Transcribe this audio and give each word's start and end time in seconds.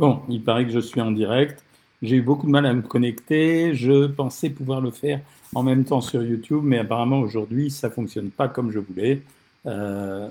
Bon, 0.00 0.22
il 0.30 0.42
paraît 0.42 0.64
que 0.64 0.72
je 0.72 0.78
suis 0.78 1.02
en 1.02 1.10
direct. 1.10 1.62
J'ai 2.00 2.16
eu 2.16 2.22
beaucoup 2.22 2.46
de 2.46 2.50
mal 2.50 2.64
à 2.64 2.72
me 2.72 2.80
connecter. 2.80 3.74
Je 3.74 4.06
pensais 4.06 4.48
pouvoir 4.48 4.80
le 4.80 4.90
faire 4.90 5.20
en 5.54 5.62
même 5.62 5.84
temps 5.84 6.00
sur 6.00 6.22
YouTube, 6.22 6.62
mais 6.64 6.78
apparemment 6.78 7.20
aujourd'hui, 7.20 7.70
ça 7.70 7.90
fonctionne 7.90 8.30
pas 8.30 8.48
comme 8.48 8.70
je 8.70 8.78
voulais. 8.78 9.20
Euh, 9.66 10.26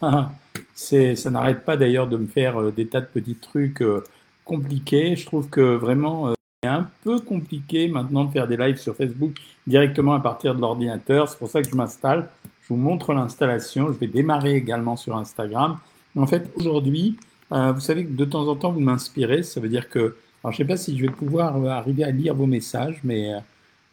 ça 0.74 1.30
n'arrête 1.30 1.64
pas 1.64 1.76
d'ailleurs 1.76 2.08
de 2.08 2.16
me 2.16 2.26
faire 2.26 2.60
euh, 2.60 2.72
des 2.72 2.88
tas 2.88 3.00
de 3.00 3.06
petits 3.06 3.36
trucs 3.36 3.80
euh, 3.80 4.02
compliqués. 4.44 5.14
Je 5.14 5.24
trouve 5.24 5.48
que 5.48 5.76
vraiment, 5.76 6.30
euh, 6.30 6.32
c'est 6.60 6.68
un 6.68 6.90
peu 7.04 7.20
compliqué 7.20 7.86
maintenant 7.86 8.24
de 8.24 8.32
faire 8.32 8.48
des 8.48 8.56
lives 8.56 8.78
sur 8.78 8.96
Facebook 8.96 9.36
directement 9.68 10.14
à 10.14 10.20
partir 10.20 10.56
de 10.56 10.60
l'ordinateur. 10.60 11.28
C'est 11.28 11.38
pour 11.38 11.48
ça 11.48 11.62
que 11.62 11.70
je 11.70 11.76
m'installe. 11.76 12.28
Je 12.62 12.70
vous 12.70 12.76
montre 12.76 13.14
l'installation. 13.14 13.86
Je 13.92 13.98
vais 14.00 14.08
démarrer 14.08 14.56
également 14.56 14.96
sur 14.96 15.16
Instagram. 15.16 15.78
En 16.16 16.26
fait, 16.26 16.50
aujourd'hui, 16.56 17.16
vous 17.52 17.80
savez 17.80 18.04
que 18.04 18.12
de 18.12 18.24
temps 18.24 18.48
en 18.48 18.56
temps, 18.56 18.72
vous 18.72 18.80
m'inspirez. 18.80 19.42
Ça 19.42 19.60
veut 19.60 19.68
dire 19.68 19.88
que, 19.88 20.16
alors 20.42 20.52
je 20.52 20.54
ne 20.54 20.56
sais 20.56 20.64
pas 20.64 20.76
si 20.76 20.96
je 20.96 21.02
vais 21.06 21.12
pouvoir 21.12 21.56
euh, 21.56 21.68
arriver 21.68 22.04
à 22.04 22.10
lire 22.10 22.34
vos 22.34 22.46
messages, 22.46 23.00
mais 23.04 23.32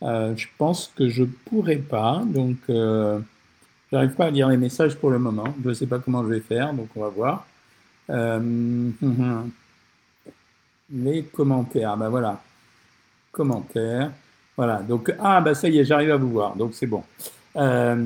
euh, 0.03 0.35
je 0.35 0.47
pense 0.57 0.91
que 0.95 1.09
je 1.09 1.23
ne 1.23 1.29
pourrai 1.45 1.77
pas. 1.77 2.23
Donc, 2.25 2.57
euh, 2.69 3.19
j'arrive 3.91 4.11
pas 4.11 4.25
à 4.25 4.29
lire 4.29 4.49
les 4.49 4.57
messages 4.57 4.95
pour 4.95 5.09
le 5.09 5.19
moment. 5.19 5.53
Je 5.63 5.69
ne 5.69 5.73
sais 5.73 5.87
pas 5.87 5.99
comment 5.99 6.23
je 6.23 6.29
vais 6.29 6.39
faire, 6.39 6.73
donc 6.73 6.89
on 6.95 7.01
va 7.01 7.09
voir. 7.09 7.47
Euh, 8.09 8.89
les 10.91 11.23
commentaires, 11.23 11.97
ben 11.97 12.09
voilà. 12.09 12.41
Commentaires. 13.31 14.11
Voilà, 14.57 14.81
donc, 14.81 15.13
ah, 15.19 15.39
bah 15.39 15.55
ça 15.55 15.69
y 15.69 15.79
est, 15.79 15.85
j'arrive 15.85 16.11
à 16.11 16.17
vous 16.17 16.31
voir, 16.31 16.55
donc 16.55 16.73
c'est 16.73 16.87
bon. 16.87 17.03
Euh, 17.55 18.05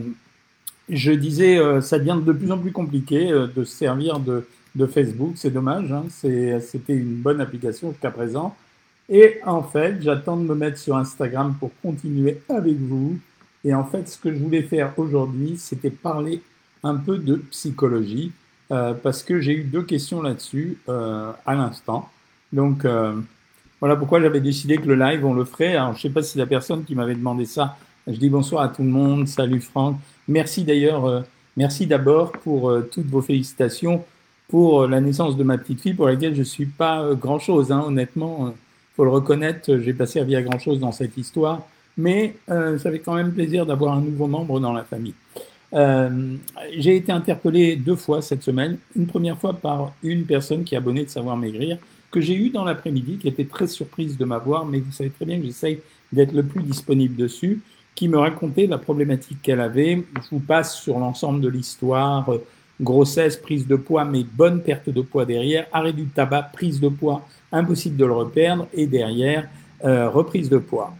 je 0.89 1.11
disais, 1.11 1.57
euh, 1.57 1.81
ça 1.81 1.97
devient 1.97 2.19
de 2.23 2.31
plus 2.31 2.51
en 2.51 2.59
plus 2.59 2.71
compliqué 2.71 3.31
euh, 3.31 3.47
de 3.47 3.63
se 3.63 3.75
servir 3.75 4.19
de, 4.19 4.45
de 4.75 4.85
Facebook, 4.85 5.33
c'est 5.35 5.51
dommage, 5.51 5.91
hein, 5.91 6.05
c'était 6.09 6.95
une 6.95 7.15
bonne 7.15 7.41
application 7.41 7.91
jusqu'à 7.91 8.11
présent. 8.11 8.55
Et 9.09 9.39
en 9.45 9.61
fait, 9.61 10.01
j'attends 10.01 10.37
de 10.37 10.43
me 10.43 10.55
mettre 10.55 10.77
sur 10.77 10.95
Instagram 10.95 11.55
pour 11.59 11.71
continuer 11.81 12.41
avec 12.49 12.77
vous. 12.77 13.19
Et 13.63 13.73
en 13.73 13.83
fait, 13.83 14.07
ce 14.07 14.17
que 14.17 14.33
je 14.33 14.39
voulais 14.39 14.63
faire 14.63 14.93
aujourd'hui, 14.97 15.55
c'était 15.57 15.89
parler 15.89 16.41
un 16.83 16.95
peu 16.95 17.17
de 17.17 17.35
psychologie, 17.51 18.31
euh, 18.71 18.93
parce 18.93 19.23
que 19.23 19.39
j'ai 19.39 19.53
eu 19.53 19.63
deux 19.63 19.83
questions 19.83 20.21
là-dessus 20.21 20.77
euh, 20.89 21.31
à 21.45 21.55
l'instant. 21.55 22.09
Donc, 22.51 22.85
euh, 22.85 23.13
voilà 23.79 23.95
pourquoi 23.95 24.21
j'avais 24.21 24.41
décidé 24.41 24.77
que 24.77 24.87
le 24.87 24.95
live, 24.95 25.25
on 25.25 25.33
le 25.33 25.43
ferait. 25.43 25.75
Alors, 25.75 25.91
je 25.93 25.97
ne 25.97 26.01
sais 26.01 26.09
pas 26.09 26.23
si 26.23 26.37
la 26.37 26.45
personne 26.45 26.83
qui 26.83 26.95
m'avait 26.95 27.15
demandé 27.15 27.45
ça, 27.45 27.77
je 28.07 28.17
dis 28.17 28.29
bonsoir 28.29 28.63
à 28.63 28.67
tout 28.67 28.83
le 28.83 28.89
monde, 28.89 29.27
salut 29.27 29.61
Franck. 29.61 29.97
Merci 30.27 30.63
d'ailleurs, 30.63 31.05
euh, 31.05 31.21
merci 31.55 31.87
d'abord 31.87 32.31
pour 32.31 32.69
euh, 32.69 32.89
toutes 32.91 33.07
vos 33.07 33.21
félicitations 33.21 34.03
pour 34.47 34.83
euh, 34.83 34.87
la 34.87 35.01
naissance 35.01 35.37
de 35.37 35.43
ma 35.43 35.57
petite 35.57 35.81
fille, 35.81 35.93
pour 35.93 36.07
laquelle 36.07 36.33
je 36.33 36.39
ne 36.39 36.45
suis 36.45 36.65
pas 36.65 37.13
grand-chose, 37.13 37.71
hein, 37.71 37.83
honnêtement. 37.85 38.49
Il 38.49 38.95
faut 38.95 39.03
le 39.03 39.11
reconnaître, 39.11 39.77
j'ai 39.77 39.93
pas 39.93 40.05
servi 40.05 40.35
à 40.35 40.41
grand-chose 40.41 40.79
dans 40.79 40.91
cette 40.91 41.17
histoire, 41.17 41.63
mais 41.97 42.35
euh, 42.49 42.77
ça 42.77 42.91
fait 42.91 42.99
quand 42.99 43.15
même 43.15 43.31
plaisir 43.31 43.65
d'avoir 43.65 43.97
un 43.97 44.01
nouveau 44.01 44.27
membre 44.27 44.59
dans 44.59 44.73
la 44.73 44.83
famille. 44.83 45.15
Euh, 45.73 46.35
j'ai 46.77 46.97
été 46.97 47.11
interpellé 47.11 47.75
deux 47.75 47.95
fois 47.95 48.21
cette 48.21 48.43
semaine. 48.43 48.77
Une 48.95 49.07
première 49.07 49.37
fois 49.37 49.53
par 49.53 49.93
une 50.03 50.23
personne 50.23 50.63
qui 50.63 50.75
est 50.75 50.77
abonnée 50.77 51.03
de 51.03 51.09
Savoir 51.09 51.35
Maigrir, 51.35 51.77
que 52.11 52.21
j'ai 52.21 52.35
eu 52.35 52.49
dans 52.49 52.63
l'après-midi, 52.63 53.17
qui 53.17 53.27
était 53.27 53.45
très 53.45 53.67
surprise 53.67 54.17
de 54.17 54.25
m'avoir, 54.25 54.65
mais 54.65 54.79
vous 54.79 54.91
savez 54.91 55.09
très 55.09 55.25
bien 55.25 55.39
que 55.39 55.45
j'essaye 55.45 55.79
d'être 56.11 56.33
le 56.33 56.43
plus 56.43 56.61
disponible 56.61 57.15
dessus, 57.15 57.61
qui 57.95 58.07
me 58.07 58.17
racontait 58.17 58.67
la 58.67 58.77
problématique 58.77 59.41
qu'elle 59.41 59.59
avait. 59.59 60.03
Je 60.15 60.29
vous 60.29 60.39
passe 60.39 60.75
sur 60.75 60.99
l'ensemble 60.99 61.41
de 61.41 61.49
l'histoire, 61.49 62.29
euh, 62.29 62.37
grossesse, 62.81 63.37
prise 63.37 63.67
de 63.67 63.75
poids, 63.75 64.05
mais 64.05 64.23
bonne 64.23 64.61
perte 64.61 64.89
de 64.89 65.01
poids 65.01 65.25
derrière, 65.25 65.67
arrêt 65.71 65.93
du 65.93 66.05
tabac, 66.05 66.51
prise 66.53 66.79
de 66.79 66.89
poids, 66.89 67.25
impossible 67.51 67.97
de 67.97 68.05
le 68.05 68.13
reperdre, 68.13 68.67
et 68.73 68.87
derrière, 68.87 69.47
euh, 69.83 70.09
reprise 70.09 70.49
de 70.49 70.57
poids. 70.57 70.93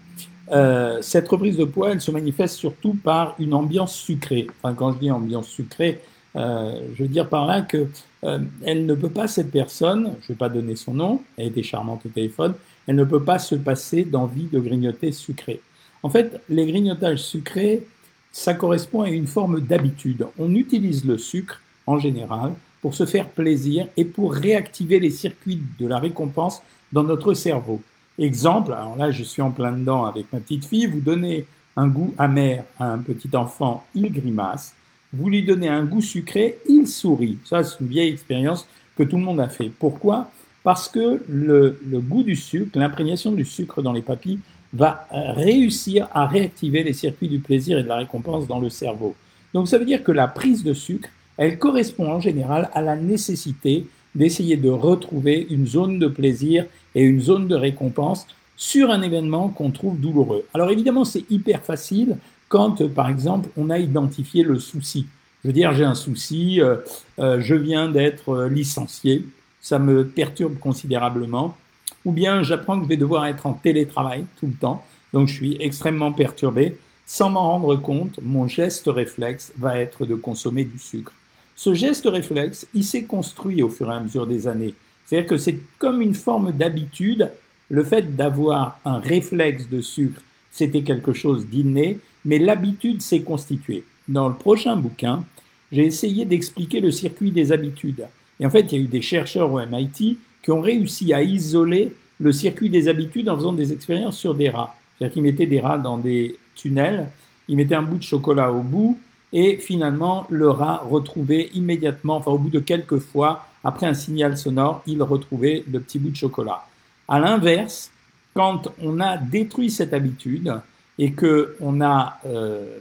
Euh, 0.51 1.01
cette 1.01 1.27
reprise 1.27 1.57
de 1.57 1.65
poids, 1.65 1.91
elle 1.91 2.01
se 2.01 2.11
manifeste 2.11 2.55
surtout 2.55 2.93
par 2.93 3.35
une 3.39 3.53
ambiance 3.53 3.95
sucrée. 3.95 4.47
Enfin, 4.61 4.75
quand 4.75 4.93
je 4.93 4.99
dis 4.99 5.11
ambiance 5.11 5.47
sucrée, 5.47 6.01
euh, 6.35 6.79
je 6.95 7.03
veux 7.03 7.09
dire 7.09 7.29
par 7.29 7.45
là 7.45 7.61
que 7.61 7.87
euh, 8.23 8.39
elle 8.63 8.85
ne 8.85 8.95
peut 8.95 9.09
pas, 9.09 9.27
cette 9.27 9.51
personne, 9.51 10.15
je 10.21 10.25
ne 10.25 10.27
vais 10.29 10.35
pas 10.35 10.49
donner 10.49 10.75
son 10.75 10.93
nom, 10.93 11.21
elle 11.37 11.47
était 11.47 11.63
charmante 11.63 12.05
au 12.05 12.09
téléphone, 12.09 12.55
elle 12.87 12.95
ne 12.95 13.03
peut 13.03 13.23
pas 13.23 13.39
se 13.39 13.55
passer 13.55 14.03
d'envie 14.03 14.47
de 14.51 14.59
grignoter 14.59 15.11
sucré. 15.11 15.61
En 16.01 16.09
fait, 16.09 16.41
les 16.49 16.65
grignotages 16.65 17.19
sucrés, 17.19 17.87
ça 18.33 18.55
correspond 18.55 19.03
à 19.03 19.09
une 19.09 19.27
forme 19.27 19.61
d'habitude. 19.61 20.25
On 20.39 20.53
utilise 20.55 21.05
le 21.05 21.17
sucre, 21.17 21.61
en 21.85 21.99
général, 21.99 22.53
pour 22.81 22.95
se 22.95 23.05
faire 23.05 23.29
plaisir 23.29 23.87
et 23.95 24.03
pour 24.03 24.33
réactiver 24.33 24.99
les 24.99 25.11
circuits 25.11 25.61
de 25.79 25.87
la 25.87 25.99
récompense 25.99 26.61
dans 26.91 27.03
notre 27.03 27.33
cerveau. 27.35 27.81
Exemple, 28.19 28.73
alors 28.73 28.97
là 28.97 29.11
je 29.11 29.23
suis 29.23 29.41
en 29.41 29.51
plein 29.51 29.71
dedans 29.71 30.05
avec 30.05 30.25
ma 30.33 30.39
petite 30.39 30.65
fille, 30.65 30.87
vous 30.87 30.99
donnez 30.99 31.45
un 31.75 31.87
goût 31.87 32.13
amer 32.17 32.63
à 32.79 32.91
un 32.91 32.97
petit 32.97 33.29
enfant, 33.35 33.85
il 33.95 34.11
grimace, 34.11 34.75
vous 35.13 35.29
lui 35.29 35.43
donnez 35.43 35.69
un 35.69 35.85
goût 35.85 36.01
sucré, 36.01 36.57
il 36.67 36.87
sourit. 36.87 37.37
Ça 37.45 37.63
c'est 37.63 37.79
une 37.79 37.87
vieille 37.87 38.11
expérience 38.11 38.67
que 38.97 39.03
tout 39.03 39.17
le 39.17 39.23
monde 39.23 39.39
a 39.39 39.47
fait. 39.47 39.71
Pourquoi? 39.79 40.29
Parce 40.63 40.87
que 40.89 41.23
le, 41.27 41.79
le, 41.87 41.99
goût 41.99 42.23
du 42.23 42.35
sucre, 42.35 42.77
l'imprégnation 42.77 43.31
du 43.31 43.45
sucre 43.45 43.81
dans 43.81 43.93
les 43.93 44.01
papilles 44.01 44.39
va 44.73 45.07
réussir 45.11 46.07
à 46.13 46.25
réactiver 46.25 46.83
les 46.83 46.93
circuits 46.93 47.27
du 47.27 47.39
plaisir 47.39 47.77
et 47.77 47.83
de 47.83 47.87
la 47.87 47.97
récompense 47.97 48.47
dans 48.47 48.59
le 48.59 48.69
cerveau. 48.69 49.15
Donc 49.53 49.67
ça 49.67 49.77
veut 49.77 49.85
dire 49.85 50.03
que 50.03 50.11
la 50.11 50.27
prise 50.27 50.63
de 50.63 50.73
sucre, 50.73 51.09
elle 51.37 51.59
correspond 51.59 52.11
en 52.11 52.19
général 52.19 52.69
à 52.73 52.81
la 52.81 52.95
nécessité 52.95 53.85
d'essayer 54.15 54.57
de 54.57 54.69
retrouver 54.69 55.47
une 55.49 55.67
zone 55.67 55.99
de 55.99 56.07
plaisir 56.07 56.65
et 56.95 57.03
une 57.03 57.21
zone 57.21 57.47
de 57.47 57.55
récompense 57.55 58.27
sur 58.55 58.91
un 58.91 59.01
événement 59.01 59.49
qu'on 59.49 59.71
trouve 59.71 59.99
douloureux. 59.99 60.45
Alors 60.53 60.69
évidemment, 60.69 61.05
c'est 61.05 61.29
hyper 61.29 61.61
facile 61.63 62.17
quand, 62.47 62.87
par 62.93 63.09
exemple, 63.09 63.49
on 63.57 63.69
a 63.69 63.79
identifié 63.79 64.43
le 64.43 64.59
souci. 64.59 65.07
Je 65.43 65.49
veux 65.49 65.53
dire, 65.53 65.73
j'ai 65.73 65.83
un 65.83 65.95
souci, 65.95 66.61
euh, 66.61 66.77
euh, 67.19 67.39
je 67.41 67.55
viens 67.55 67.89
d'être 67.89 68.29
euh, 68.29 68.49
licencié, 68.49 69.25
ça 69.59 69.79
me 69.79 70.07
perturbe 70.07 70.57
considérablement, 70.59 71.57
ou 72.05 72.11
bien 72.11 72.43
j'apprends 72.43 72.77
que 72.77 72.83
je 72.83 72.89
vais 72.89 72.97
devoir 72.97 73.25
être 73.25 73.45
en 73.45 73.53
télétravail 73.53 74.25
tout 74.39 74.47
le 74.47 74.53
temps, 74.53 74.83
donc 75.13 75.27
je 75.27 75.33
suis 75.33 75.57
extrêmement 75.59 76.11
perturbé. 76.11 76.77
Sans 77.05 77.29
m'en 77.29 77.51
rendre 77.51 77.75
compte, 77.75 78.19
mon 78.21 78.47
geste 78.47 78.87
réflexe 78.87 79.51
va 79.57 79.77
être 79.77 80.05
de 80.05 80.15
consommer 80.15 80.63
du 80.63 80.79
sucre. 80.79 81.11
Ce 81.55 81.73
geste 81.73 82.07
réflexe, 82.07 82.67
il 82.73 82.83
s'est 82.83 83.03
construit 83.03 83.61
au 83.61 83.69
fur 83.69 83.91
et 83.91 83.95
à 83.95 83.99
mesure 83.99 84.25
des 84.25 84.47
années. 84.47 84.73
C'est-à-dire 85.05 85.29
que 85.29 85.37
c'est 85.37 85.59
comme 85.77 86.01
une 86.01 86.15
forme 86.15 86.51
d'habitude. 86.51 87.29
Le 87.69 87.83
fait 87.83 88.15
d'avoir 88.15 88.79
un 88.85 88.99
réflexe 88.99 89.69
de 89.69 89.81
sucre, 89.81 90.21
c'était 90.51 90.81
quelque 90.81 91.13
chose 91.13 91.47
d'inné, 91.47 91.99
mais 92.25 92.39
l'habitude 92.39 93.01
s'est 93.01 93.21
constituée. 93.21 93.83
Dans 94.07 94.27
le 94.27 94.35
prochain 94.35 94.75
bouquin, 94.75 95.23
j'ai 95.71 95.85
essayé 95.85 96.25
d'expliquer 96.25 96.79
le 96.79 96.91
circuit 96.91 97.31
des 97.31 97.51
habitudes. 97.51 98.05
Et 98.39 98.45
en 98.45 98.49
fait, 98.49 98.71
il 98.71 98.77
y 98.77 98.81
a 98.81 98.83
eu 98.83 98.87
des 98.87 99.01
chercheurs 99.01 99.51
au 99.51 99.59
MIT 99.59 100.17
qui 100.43 100.51
ont 100.51 100.61
réussi 100.61 101.13
à 101.13 101.23
isoler 101.23 101.93
le 102.19 102.31
circuit 102.31 102.69
des 102.69 102.87
habitudes 102.87 103.29
en 103.29 103.35
faisant 103.35 103.53
des 103.53 103.73
expériences 103.73 104.17
sur 104.17 104.35
des 104.35 104.49
rats. 104.49 104.75
C'est-à-dire 104.97 105.13
qu'ils 105.13 105.23
mettaient 105.23 105.47
des 105.47 105.59
rats 105.59 105.79
dans 105.79 105.97
des 105.97 106.37
tunnels, 106.55 107.07
ils 107.47 107.57
mettaient 107.57 107.75
un 107.75 107.81
bout 107.81 107.97
de 107.97 108.03
chocolat 108.03 108.51
au 108.51 108.61
bout, 108.61 108.99
et 109.31 109.57
finalement, 109.57 110.27
le 110.29 110.49
rat 110.49 110.83
retrouvait 110.87 111.49
immédiatement, 111.55 112.17
enfin 112.17 112.31
au 112.31 112.37
bout 112.37 112.51
de 112.51 112.59
quelques 112.59 112.99
fois, 112.99 113.47
après 113.63 113.87
un 113.87 113.95
signal 113.95 114.37
sonore, 114.37 114.83
il 114.85 115.01
retrouvait 115.01 115.63
le 115.71 115.79
petit 115.79 115.97
bout 115.97 116.11
de 116.11 116.15
chocolat. 116.15 116.65
À 117.07 117.19
l'inverse, 117.19 117.91
quand 118.35 118.69
on 118.81 118.99
a 118.99 119.17
détruit 119.17 119.71
cette 119.71 119.93
habitude 119.93 120.53
et 120.99 121.13
que 121.13 121.55
on 121.59 121.81
a 121.81 122.19
euh, 122.25 122.77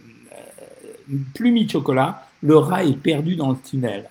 plus 1.34 1.53
mis 1.53 1.65
de 1.65 1.71
chocolat, 1.71 2.27
le 2.43 2.56
rat 2.56 2.84
est 2.84 2.97
perdu 2.97 3.37
dans 3.37 3.50
le 3.50 3.56
tunnel. 3.56 4.09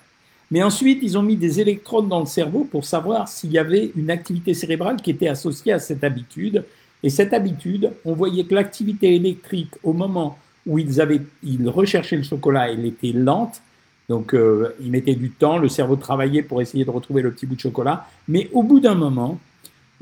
Mais 0.52 0.62
ensuite, 0.62 0.98
ils 1.02 1.16
ont 1.16 1.22
mis 1.22 1.36
des 1.36 1.60
électrodes 1.60 2.08
dans 2.08 2.20
le 2.20 2.26
cerveau 2.26 2.68
pour 2.70 2.84
savoir 2.84 3.26
s'il 3.26 3.52
y 3.52 3.58
avait 3.58 3.90
une 3.96 4.10
activité 4.10 4.52
cérébrale 4.52 4.96
qui 4.96 5.10
était 5.10 5.28
associée 5.28 5.72
à 5.72 5.78
cette 5.78 6.04
habitude. 6.04 6.66
Et 7.02 7.08
cette 7.08 7.32
habitude, 7.32 7.90
on 8.04 8.12
voyait 8.12 8.44
que 8.44 8.54
l'activité 8.54 9.16
électrique 9.16 9.70
au 9.82 9.94
moment 9.94 10.38
où 10.66 10.78
ils, 10.78 11.00
avaient, 11.00 11.22
ils 11.42 11.66
recherchaient 11.70 12.18
le 12.18 12.22
chocolat, 12.22 12.70
elle 12.70 12.84
était 12.84 13.12
lente, 13.12 13.62
donc 14.10 14.34
euh, 14.34 14.76
ils 14.82 14.90
mettaient 14.90 15.14
du 15.14 15.30
temps, 15.30 15.56
le 15.56 15.70
cerveau 15.70 15.96
travaillait 15.96 16.42
pour 16.42 16.60
essayer 16.60 16.84
de 16.84 16.90
retrouver 16.90 17.22
le 17.22 17.32
petit 17.32 17.46
bout 17.46 17.54
de 17.54 17.60
chocolat, 17.60 18.06
mais 18.28 18.50
au 18.52 18.62
bout 18.62 18.78
d'un 18.78 18.94
moment, 18.94 19.40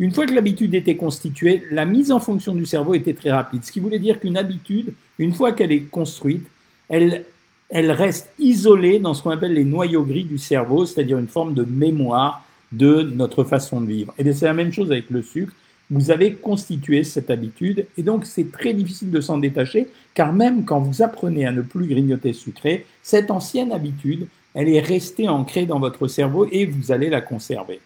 une 0.01 0.11
fois 0.11 0.27
que 0.27 0.35
l'habitude 0.35 0.75
était 0.75 0.97
constituée, 0.97 1.63
la 1.71 1.85
mise 1.85 2.11
en 2.11 2.19
fonction 2.19 2.57
du 2.57 2.67
cerveau 2.67 2.95
était 2.95 3.15
très 3.15 3.31
rapide, 3.31 3.65
ce 3.65 3.71
qui 3.71 3.79
voulait 3.79 4.01
dire 4.01 4.19
qu'une 4.19 4.37
habitude, 4.37 4.95
une 5.21 5.33
fois 5.33 5.53
qu'elle 5.53 5.71
est 5.71 5.83
construite, 5.83 6.45
elle, 6.89 7.25
elle 7.71 7.91
reste 7.93 8.31
isolée 8.39 8.99
dans 8.99 9.15
ce 9.15 9.23
qu'on 9.23 9.31
appelle 9.31 9.55
les 9.55 9.65
noyaux 9.65 10.05
gris 10.05 10.25
du 10.25 10.39
cerveau, 10.39 10.87
c'est-à-dire 10.87 11.19
une 11.19 11.29
forme 11.29 11.55
de 11.55 11.65
mémoire 11.65 12.45
de 12.73 13.03
notre 13.03 13.45
façon 13.45 13.81
de 13.81 13.87
vivre. 13.87 14.13
Et 14.19 14.33
c'est 14.33 14.47
la 14.47 14.55
même 14.55 14.73
chose 14.73 14.91
avec 14.93 15.11
le 15.11 15.23
sucre 15.23 15.55
vous 15.91 16.11
avez 16.11 16.35
constitué 16.35 17.03
cette 17.03 17.31
habitude 17.31 17.87
et 17.99 18.03
donc 18.03 18.25
c'est 18.25 18.53
très 18.53 18.73
difficile 18.73 19.11
de 19.11 19.21
s'en 19.21 19.39
détacher 19.39 19.89
car 20.15 20.33
même 20.33 20.65
quand 20.65 20.81
vous 20.81 21.03
apprenez 21.03 21.47
à 21.47 21.53
ne 21.53 21.63
plus 21.63 21.87
grignoter 21.87 22.33
sucré, 22.33 22.87
cette 23.03 23.31
ancienne 23.31 23.73
habitude, 23.73 24.29
elle 24.55 24.69
est 24.69 24.81
restée 24.81 25.29
ancrée 25.29 25.67
dans 25.67 25.81
votre 25.81 26.07
cerveau 26.07 26.47
et 26.51 26.67
vous 26.67 26.93
allez 26.93 27.11
la 27.11 27.21
conserver. 27.21 27.81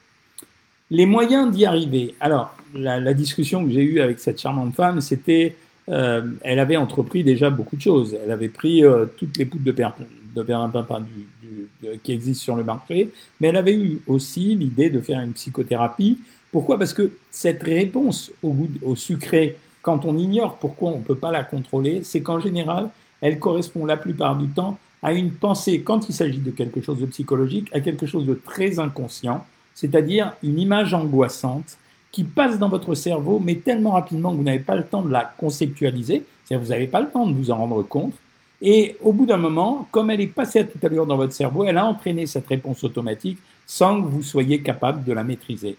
Les 0.90 1.06
moyens 1.06 1.50
d'y 1.50 1.64
arriver. 1.64 2.14
Alors, 2.20 2.54
la, 2.75 3.14
discussion 3.14 3.64
que 3.64 3.70
j'ai 3.70 3.82
eue 3.82 4.00
avec 4.00 4.19
cette 4.19 4.40
charmante 4.40 4.75
femme, 4.75 5.00
c'était, 5.00 5.56
euh, 5.88 6.22
elle 6.42 6.58
avait 6.58 6.76
entrepris 6.76 7.25
déjà 7.25 7.50
beaucoup 7.50 7.76
de 7.76 7.81
choses. 7.81 8.16
Elle 8.25 8.31
avait 8.31 8.48
pris 8.48 8.84
euh, 8.84 9.06
toutes 9.16 9.36
les 9.36 9.44
poudres 9.44 9.64
de, 9.64 9.72
per, 9.72 9.88
de 10.34 10.42
du, 10.42 11.98
qui 12.02 12.12
existent 12.12 12.42
sur 12.42 12.56
le 12.56 12.64
marché, 12.64 13.10
mais 13.40 13.48
elle 13.48 13.56
avait 13.56 13.75
eu 13.75 14.00
aussi 14.06 14.54
l'idée 14.54 14.90
de 14.90 15.00
faire 15.00 15.20
une 15.20 15.32
psychothérapie. 15.32 16.19
Pourquoi? 16.50 16.78
Parce 16.78 16.94
que 16.94 17.12
cette 17.31 17.62
réponse 17.62 18.32
au, 18.42 18.50
goût, 18.50 18.69
au 18.82 18.96
sucré, 18.96 19.56
quand 19.82 20.04
on 20.04 20.16
ignore 20.16 20.56
pourquoi 20.56 20.92
on 20.92 20.98
ne 20.98 21.04
peut 21.04 21.16
pas 21.16 21.31
la 21.31 21.44
contrôler, 21.44 22.02
c'est 22.04 22.22
qu'en 22.22 22.40
général, 22.40 22.88
elle 23.20 23.38
correspond 23.38 23.84
la 23.84 23.96
plupart 23.96 24.36
du 24.36 24.48
temps 24.48 24.78
à 25.02 25.12
une 25.12 25.32
pensée, 25.32 25.82
quand 25.82 26.08
il 26.08 26.14
s'agit 26.14 26.38
de 26.38 26.50
quelque 26.50 26.81
chose 26.81 26.98
de 26.98 27.06
psychologique, 27.06 27.69
à 27.75 27.81
quelque 27.81 28.06
chose 28.06 28.25
de 28.25 28.32
très 28.34 28.78
inconscient, 28.78 29.44
c'est-à-dire 29.75 30.32
une 30.42 30.58
image 30.58 30.94
angoissante 30.94 31.76
qui 32.14 32.22
passe 32.22 32.61
dans 32.61 32.69
votre 32.69 32.94
cerveau, 32.94 33.43
mais 33.44 33.56
tellement 33.56 33.90
rapidement 33.90 34.31
que 34.31 34.37
vous 34.37 34.44
n'avez 34.44 34.61
pas 34.61 34.76
le 34.76 34.84
temps 34.84 35.02
de 35.02 35.11
la 35.11 35.34
conceptualiser, 35.37 36.22
c'est-à-dire 36.44 36.64
vous 36.64 36.70
n'avez 36.70 36.87
pas 36.87 37.00
le 37.00 37.08
temps 37.08 37.26
de 37.26 37.34
vous 37.34 37.50
en 37.50 37.56
rendre 37.56 37.82
compte, 37.82 38.14
et 38.62 38.96
au 39.02 39.12
bout 39.12 39.26
d'un 39.26 39.37
moment, 39.37 39.88
comme 39.90 40.12
elle 40.12 40.20
est 40.20 40.28
passée 40.28 40.61
à 40.61 40.64
toute 40.64 40.84
allure 40.84 41.06
dans 41.06 41.16
votre 41.16 41.32
cerveau, 41.32 41.64
elle 41.64 41.76
a 41.76 41.84
entraîné 41.84 42.26
cette 42.26 42.46
réponse 42.46 42.84
automatique 42.84 43.38
sans 43.66 44.00
que 44.00 44.06
vous 44.06 44.22
soyez 44.22 44.62
capable 44.62 45.02
de 45.02 45.12
la 45.12 45.25
maîtriser. 45.25 45.76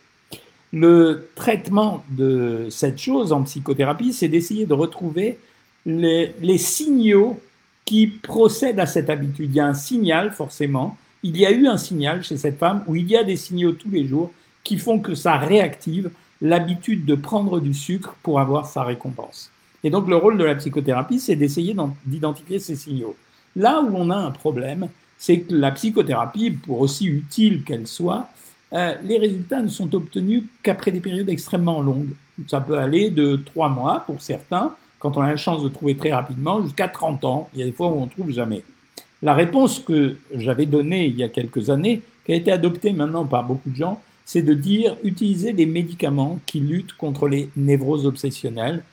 Le 0.74 1.30
traitement 1.36 2.04
de 2.10 2.68
cette 2.70 3.00
chose 3.00 3.32
en 3.32 3.44
psychothérapie, 3.44 4.12
c'est 4.12 4.28
d'essayer 4.28 4.66
de 4.66 4.74
retrouver 4.74 5.40
les 5.86 6.58
signaux 6.58 7.40
qui 7.86 8.08
procèdent 8.08 8.82
à 8.82 8.88
cette 8.88 9.10
habitude. 9.10 9.52
Il 9.52 9.56
y 9.56 9.62
a 9.62 9.68
un 9.68 9.74
signal, 9.74 10.34
forcément. 10.34 10.98
Il 11.24 11.38
y 11.38 11.46
a 11.46 11.52
eu 11.52 11.66
un 11.68 11.78
signal 11.78 12.24
chez 12.26 12.36
cette 12.36 12.58
femme 12.58 12.84
où 12.88 12.96
il 12.98 13.10
y 13.10 13.16
a 13.16 13.24
des 13.24 13.38
signaux 13.38 13.72
tous 13.72 13.90
les 13.90 14.06
jours 14.06 14.34
qui 14.66 14.78
font 14.78 15.00
que 15.00 15.16
ça 15.16 15.38
réactive 15.38 16.10
l'habitude 16.46 17.06
de 17.06 17.16
prendre 17.16 17.60
du 17.60 17.74
sucre 17.74 18.16
pour 18.22 18.40
avoir 18.40 18.68
sa 18.68 18.84
récompense. 18.84 19.52
Et 19.84 19.90
donc 19.90 20.08
le 20.08 20.16
rôle 20.16 20.38
de 20.38 20.44
la 20.44 20.56
psychothérapie, 20.56 21.20
c'est 21.20 21.36
d'essayer 21.36 21.76
d'identifier 22.06 22.60
ces 22.60 22.76
signaux. 22.76 23.16
Là 23.56 23.82
où 23.82 23.96
on 23.96 24.12
a 24.12 24.16
un 24.16 24.32
problème, 24.32 24.90
c'est 25.18 25.40
que 25.40 25.56
la 25.56 25.72
psychothérapie, 25.72 26.52
pour 26.52 26.82
aussi 26.82 27.08
utile 27.08 27.64
qu'elle 27.64 27.88
soit, 27.88 28.28
euh, 28.74 28.94
les 29.04 29.18
résultats 29.18 29.62
ne 29.62 29.70
sont 29.70 29.94
obtenus 29.96 30.44
qu'après 30.62 30.92
des 30.92 31.00
périodes 31.00 31.30
extrêmement 31.30 31.82
longues. 31.82 32.14
Ça 32.48 32.62
peut 32.62 32.78
aller 32.78 33.10
de 33.10 33.38
trois 33.38 33.70
mois 33.70 34.04
pour 34.06 34.22
certains, 34.22 34.76
quand 35.00 35.18
on 35.18 35.22
a 35.22 35.30
la 35.30 35.38
chance 35.38 35.64
de 35.64 35.70
trouver 35.70 35.96
très 35.96 36.12
rapidement, 36.12 36.62
jusqu'à 36.62 36.90
30 36.90 37.26
ans. 37.26 37.50
Il 37.54 37.60
y 37.60 37.64
a 37.64 37.66
des 37.66 37.72
fois 37.72 37.88
où 37.88 37.96
on 37.96 38.06
ne 38.06 38.12
trouve 38.12 38.32
jamais. 38.32 38.64
La 39.24 39.34
réponse 39.34 39.80
que 39.80 40.18
j'avais 40.36 40.66
donnée 40.68 41.08
il 41.08 41.16
y 41.16 41.24
a 41.24 41.30
quelques 41.30 41.70
années, 41.72 42.02
qui 42.26 42.34
a 42.34 42.36
été 42.36 42.52
adoptée 42.52 42.92
maintenant 42.92 43.26
par 43.26 43.44
beaucoup 43.44 43.70
de 43.70 43.76
gens, 43.76 44.02
c'est 44.26 44.42
de 44.42 44.54
dire 44.54 44.98
utiliser 45.04 45.54
des 45.54 45.66
médicaments 45.66 46.40
qui 46.46 46.60
luttent 46.60 46.94
contre 46.94 47.28
les 47.28 47.50
névroses 47.56 48.06
obsessionnelles, 48.06 48.84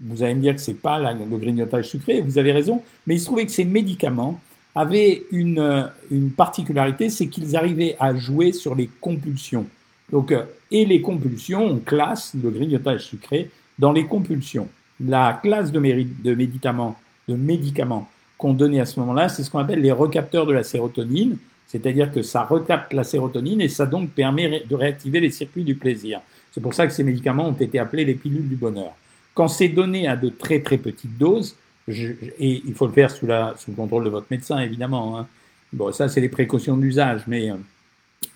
vous 0.00 0.22
allez 0.22 0.34
me 0.34 0.40
dire 0.40 0.54
que 0.54 0.60
c'est 0.60 0.74
pas 0.74 0.98
le 0.98 1.38
grignotage 1.38 1.88
sucré, 1.88 2.20
vous 2.20 2.38
avez 2.38 2.52
raison, 2.52 2.82
mais 3.06 3.14
il 3.14 3.20
se 3.20 3.26
trouvait 3.26 3.46
que 3.46 3.52
ces 3.52 3.64
médicaments 3.64 4.40
avaient 4.74 5.22
une, 5.30 5.88
une 6.10 6.30
particularité, 6.32 7.08
c'est 7.08 7.28
qu'ils 7.28 7.56
arrivaient 7.56 7.96
à 8.00 8.14
jouer 8.14 8.52
sur 8.52 8.74
les 8.74 8.90
compulsions. 9.00 9.66
Donc, 10.10 10.32
euh, 10.32 10.44
et 10.70 10.84
les 10.84 11.00
compulsions, 11.00 11.64
on 11.64 11.78
classe 11.78 12.34
le 12.34 12.50
grignotage 12.50 13.06
sucré 13.06 13.50
dans 13.78 13.92
les 13.92 14.06
compulsions. 14.06 14.68
La 15.00 15.38
classe 15.42 15.70
de, 15.70 15.78
de 15.78 16.34
médicaments, 16.34 16.96
de 17.28 17.36
médicaments 17.36 18.08
qu'on 18.36 18.52
donnait 18.52 18.80
à 18.80 18.86
ce 18.86 18.98
moment-là, 19.00 19.28
c'est 19.28 19.44
ce 19.44 19.50
qu'on 19.50 19.60
appelle 19.60 19.80
les 19.80 19.92
recapteurs 19.92 20.46
de 20.46 20.52
la 20.52 20.64
sérotonine, 20.64 21.36
c'est-à-dire 21.66 22.12
que 22.12 22.22
ça 22.22 22.44
recapte 22.44 22.92
la 22.92 23.04
sérotonine 23.04 23.60
et 23.60 23.68
ça 23.68 23.86
donc 23.86 24.10
permet 24.10 24.62
de 24.68 24.74
réactiver 24.74 25.20
les 25.20 25.30
circuits 25.30 25.64
du 25.64 25.74
plaisir. 25.74 26.20
C'est 26.52 26.60
pour 26.60 26.74
ça 26.74 26.86
que 26.86 26.92
ces 26.92 27.02
médicaments 27.02 27.48
ont 27.48 27.52
été 27.52 27.78
appelés 27.78 28.04
les 28.04 28.14
pilules 28.14 28.48
du 28.48 28.56
bonheur. 28.56 28.92
Quand 29.34 29.48
c'est 29.48 29.68
donné 29.68 30.06
à 30.06 30.16
de 30.16 30.28
très 30.28 30.60
très 30.60 30.78
petites 30.78 31.18
doses, 31.18 31.56
et 31.88 32.62
il 32.64 32.74
faut 32.74 32.86
le 32.86 32.92
faire 32.92 33.10
sous, 33.10 33.26
la, 33.26 33.54
sous 33.58 33.70
le 33.72 33.76
contrôle 33.76 34.04
de 34.04 34.10
votre 34.10 34.26
médecin 34.30 34.58
évidemment, 34.58 35.18
hein. 35.18 35.26
bon 35.72 35.92
ça 35.92 36.08
c'est 36.08 36.20
les 36.20 36.28
précautions 36.28 36.76
d'usage, 36.76 37.22
mais 37.26 37.50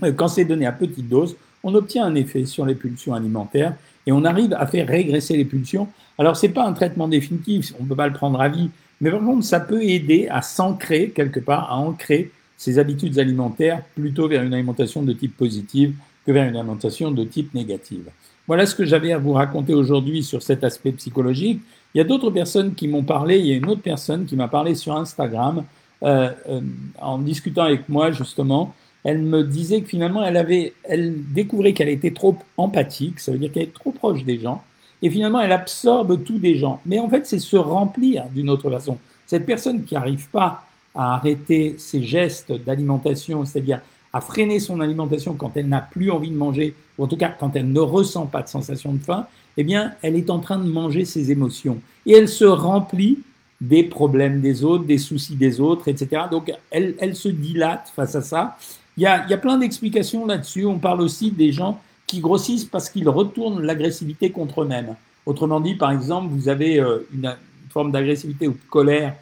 euh, 0.02 0.12
quand 0.12 0.28
c'est 0.28 0.44
donné 0.44 0.66
à 0.66 0.72
petite 0.72 1.08
dose, 1.08 1.36
on 1.62 1.74
obtient 1.74 2.04
un 2.04 2.14
effet 2.14 2.44
sur 2.44 2.66
les 2.66 2.74
pulsions 2.74 3.14
alimentaires 3.14 3.74
et 4.06 4.12
on 4.12 4.24
arrive 4.24 4.52
à 4.54 4.66
faire 4.66 4.86
régresser 4.86 5.36
les 5.36 5.44
pulsions. 5.44 5.88
Alors 6.18 6.36
c'est 6.36 6.48
pas 6.48 6.66
un 6.66 6.72
traitement 6.72 7.08
définitif, 7.08 7.72
on 7.78 7.84
ne 7.84 7.88
peut 7.88 7.96
pas 7.96 8.08
le 8.08 8.12
prendre 8.12 8.40
à 8.40 8.48
vie, 8.48 8.70
mais 9.00 9.10
par 9.10 9.20
contre 9.20 9.44
ça 9.44 9.60
peut 9.60 9.82
aider 9.82 10.28
à 10.28 10.42
s'ancrer 10.42 11.10
quelque 11.10 11.40
part, 11.40 11.70
à 11.70 11.76
ancrer 11.76 12.32
ses 12.58 12.78
habitudes 12.78 13.18
alimentaires 13.18 13.82
plutôt 13.94 14.28
vers 14.28 14.42
une 14.42 14.52
alimentation 14.52 15.02
de 15.02 15.14
type 15.14 15.34
positive 15.36 15.94
que 16.26 16.32
vers 16.32 16.46
une 16.46 16.56
alimentation 16.56 17.10
de 17.10 17.24
type 17.24 17.54
négative. 17.54 18.10
Voilà 18.46 18.66
ce 18.66 18.74
que 18.74 18.84
j'avais 18.84 19.12
à 19.12 19.18
vous 19.18 19.32
raconter 19.32 19.72
aujourd'hui 19.72 20.22
sur 20.22 20.42
cet 20.42 20.64
aspect 20.64 20.92
psychologique. 20.92 21.60
Il 21.94 21.98
y 21.98 22.00
a 22.00 22.04
d'autres 22.04 22.30
personnes 22.30 22.74
qui 22.74 22.88
m'ont 22.88 23.04
parlé. 23.04 23.38
Il 23.38 23.46
y 23.46 23.52
a 23.52 23.56
une 23.56 23.66
autre 23.66 23.80
personne 23.80 24.26
qui 24.26 24.36
m'a 24.36 24.48
parlé 24.48 24.74
sur 24.74 24.96
Instagram 24.96 25.64
euh, 26.02 26.30
euh, 26.48 26.60
en 27.00 27.18
discutant 27.18 27.62
avec 27.62 27.88
moi 27.88 28.10
justement. 28.10 28.74
Elle 29.04 29.22
me 29.22 29.44
disait 29.44 29.80
que 29.80 29.88
finalement, 29.88 30.24
elle 30.24 30.36
avait, 30.36 30.74
elle 30.84 31.14
découvrait 31.32 31.72
qu'elle 31.72 31.88
était 31.88 32.10
trop 32.10 32.36
empathique. 32.56 33.20
Ça 33.20 33.32
veut 33.32 33.38
dire 33.38 33.52
qu'elle 33.52 33.64
est 33.64 33.74
trop 33.74 33.92
proche 33.92 34.24
des 34.24 34.38
gens. 34.38 34.62
Et 35.00 35.10
finalement, 35.10 35.40
elle 35.40 35.52
absorbe 35.52 36.24
tout 36.24 36.38
des 36.38 36.56
gens. 36.56 36.80
Mais 36.84 36.98
en 36.98 37.08
fait, 37.08 37.24
c'est 37.26 37.38
se 37.38 37.56
remplir 37.56 38.24
d'une 38.34 38.50
autre 38.50 38.68
façon. 38.68 38.98
Cette 39.26 39.46
personne 39.46 39.84
qui 39.84 39.94
n'arrive 39.94 40.28
pas 40.30 40.67
à 40.98 41.14
arrêter 41.14 41.76
ses 41.78 42.02
gestes 42.02 42.52
d'alimentation, 42.52 43.44
c'est-à-dire 43.46 43.80
à 44.12 44.20
freiner 44.20 44.58
son 44.58 44.80
alimentation 44.80 45.34
quand 45.34 45.56
elle 45.56 45.68
n'a 45.68 45.80
plus 45.80 46.10
envie 46.10 46.30
de 46.30 46.36
manger, 46.36 46.74
ou 46.98 47.04
en 47.04 47.06
tout 47.06 47.16
cas 47.16 47.28
quand 47.28 47.54
elle 47.54 47.70
ne 47.70 47.80
ressent 47.80 48.26
pas 48.26 48.42
de 48.42 48.48
sensation 48.48 48.92
de 48.92 48.98
faim, 48.98 49.26
eh 49.56 49.64
bien, 49.64 49.92
elle 50.02 50.16
est 50.16 50.28
en 50.28 50.40
train 50.40 50.58
de 50.58 50.68
manger 50.68 51.04
ses 51.04 51.30
émotions. 51.30 51.78
Et 52.04 52.12
elle 52.12 52.28
se 52.28 52.44
remplit 52.44 53.20
des 53.60 53.84
problèmes 53.84 54.40
des 54.40 54.64
autres, 54.64 54.84
des 54.84 54.98
soucis 54.98 55.36
des 55.36 55.60
autres, 55.60 55.88
etc. 55.88 56.22
Donc, 56.30 56.52
elle, 56.70 56.94
elle 56.98 57.16
se 57.16 57.28
dilate 57.28 57.92
face 57.94 58.14
à 58.14 58.22
ça. 58.22 58.56
Il 58.96 59.04
y 59.04 59.06
a, 59.06 59.24
il 59.24 59.30
y 59.30 59.34
a 59.34 59.38
plein 59.38 59.58
d'explications 59.58 60.26
là-dessus. 60.26 60.64
On 60.66 60.78
parle 60.78 61.00
aussi 61.00 61.30
des 61.30 61.52
gens 61.52 61.80
qui 62.06 62.20
grossissent 62.20 62.64
parce 62.64 62.90
qu'ils 62.90 63.08
retournent 63.08 63.62
l'agressivité 63.62 64.30
contre 64.30 64.62
eux-mêmes. 64.62 64.96
Autrement 65.26 65.60
dit, 65.60 65.74
par 65.74 65.92
exemple, 65.92 66.28
vous 66.30 66.48
avez 66.48 66.80
euh, 66.80 67.06
une, 67.12 67.36
forme 67.70 67.92
d'agressivité 67.92 68.48
ou 68.48 68.52
de 68.52 68.70
colère 68.70 69.14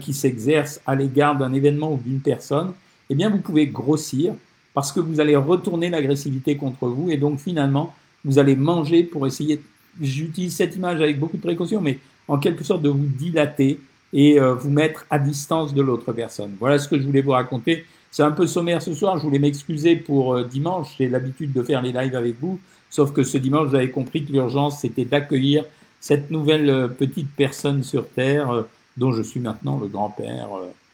qui 0.00 0.14
s'exerce 0.14 0.80
à 0.86 0.94
l'égard 0.94 1.36
d'un 1.36 1.52
événement 1.52 1.92
ou 1.92 1.96
d'une 1.96 2.20
personne, 2.20 2.72
eh 3.10 3.14
bien, 3.14 3.30
vous 3.30 3.38
pouvez 3.38 3.66
grossir 3.66 4.34
parce 4.74 4.92
que 4.92 5.00
vous 5.00 5.20
allez 5.20 5.36
retourner 5.36 5.90
l'agressivité 5.90 6.56
contre 6.56 6.88
vous 6.88 7.10
et 7.10 7.16
donc 7.16 7.38
finalement, 7.38 7.94
vous 8.24 8.38
allez 8.38 8.56
manger 8.56 9.02
pour 9.02 9.26
essayer, 9.26 9.60
j'utilise 10.00 10.54
cette 10.54 10.76
image 10.76 11.00
avec 11.00 11.18
beaucoup 11.18 11.36
de 11.36 11.42
précaution, 11.42 11.80
mais 11.80 11.98
en 12.28 12.38
quelque 12.38 12.64
sorte 12.64 12.82
de 12.82 12.88
vous 12.88 13.06
dilater 13.06 13.80
et 14.12 14.40
euh, 14.40 14.54
vous 14.54 14.70
mettre 14.70 15.04
à 15.10 15.18
distance 15.18 15.74
de 15.74 15.82
l'autre 15.82 16.12
personne. 16.12 16.52
Voilà 16.58 16.78
ce 16.78 16.88
que 16.88 16.98
je 16.98 17.04
voulais 17.04 17.22
vous 17.22 17.32
raconter. 17.32 17.84
C'est 18.10 18.22
un 18.22 18.30
peu 18.30 18.46
sommaire 18.46 18.82
ce 18.82 18.94
soir, 18.94 19.18
je 19.18 19.22
voulais 19.22 19.38
m'excuser 19.38 19.96
pour 19.96 20.34
euh, 20.34 20.44
dimanche, 20.44 20.94
j'ai 20.98 21.08
l'habitude 21.08 21.52
de 21.52 21.62
faire 21.62 21.80
les 21.80 21.92
lives 21.92 22.14
avec 22.14 22.36
vous, 22.40 22.60
sauf 22.90 23.12
que 23.12 23.22
ce 23.22 23.38
dimanche, 23.38 23.68
vous 23.68 23.74
avez 23.74 23.90
compris 23.90 24.24
que 24.24 24.32
l'urgence, 24.32 24.80
c'était 24.80 25.06
d'accueillir 25.06 25.64
cette 25.98 26.30
nouvelle 26.30 26.68
euh, 26.68 26.88
petite 26.88 27.28
personne 27.34 27.82
sur 27.82 28.06
Terre, 28.08 28.64
dont 28.96 29.12
je 29.12 29.22
suis 29.22 29.40
maintenant 29.40 29.78
le 29.78 29.86
grand-père, 29.86 30.48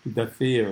tout 0.04 0.20
à 0.20 0.26
fait 0.26 0.66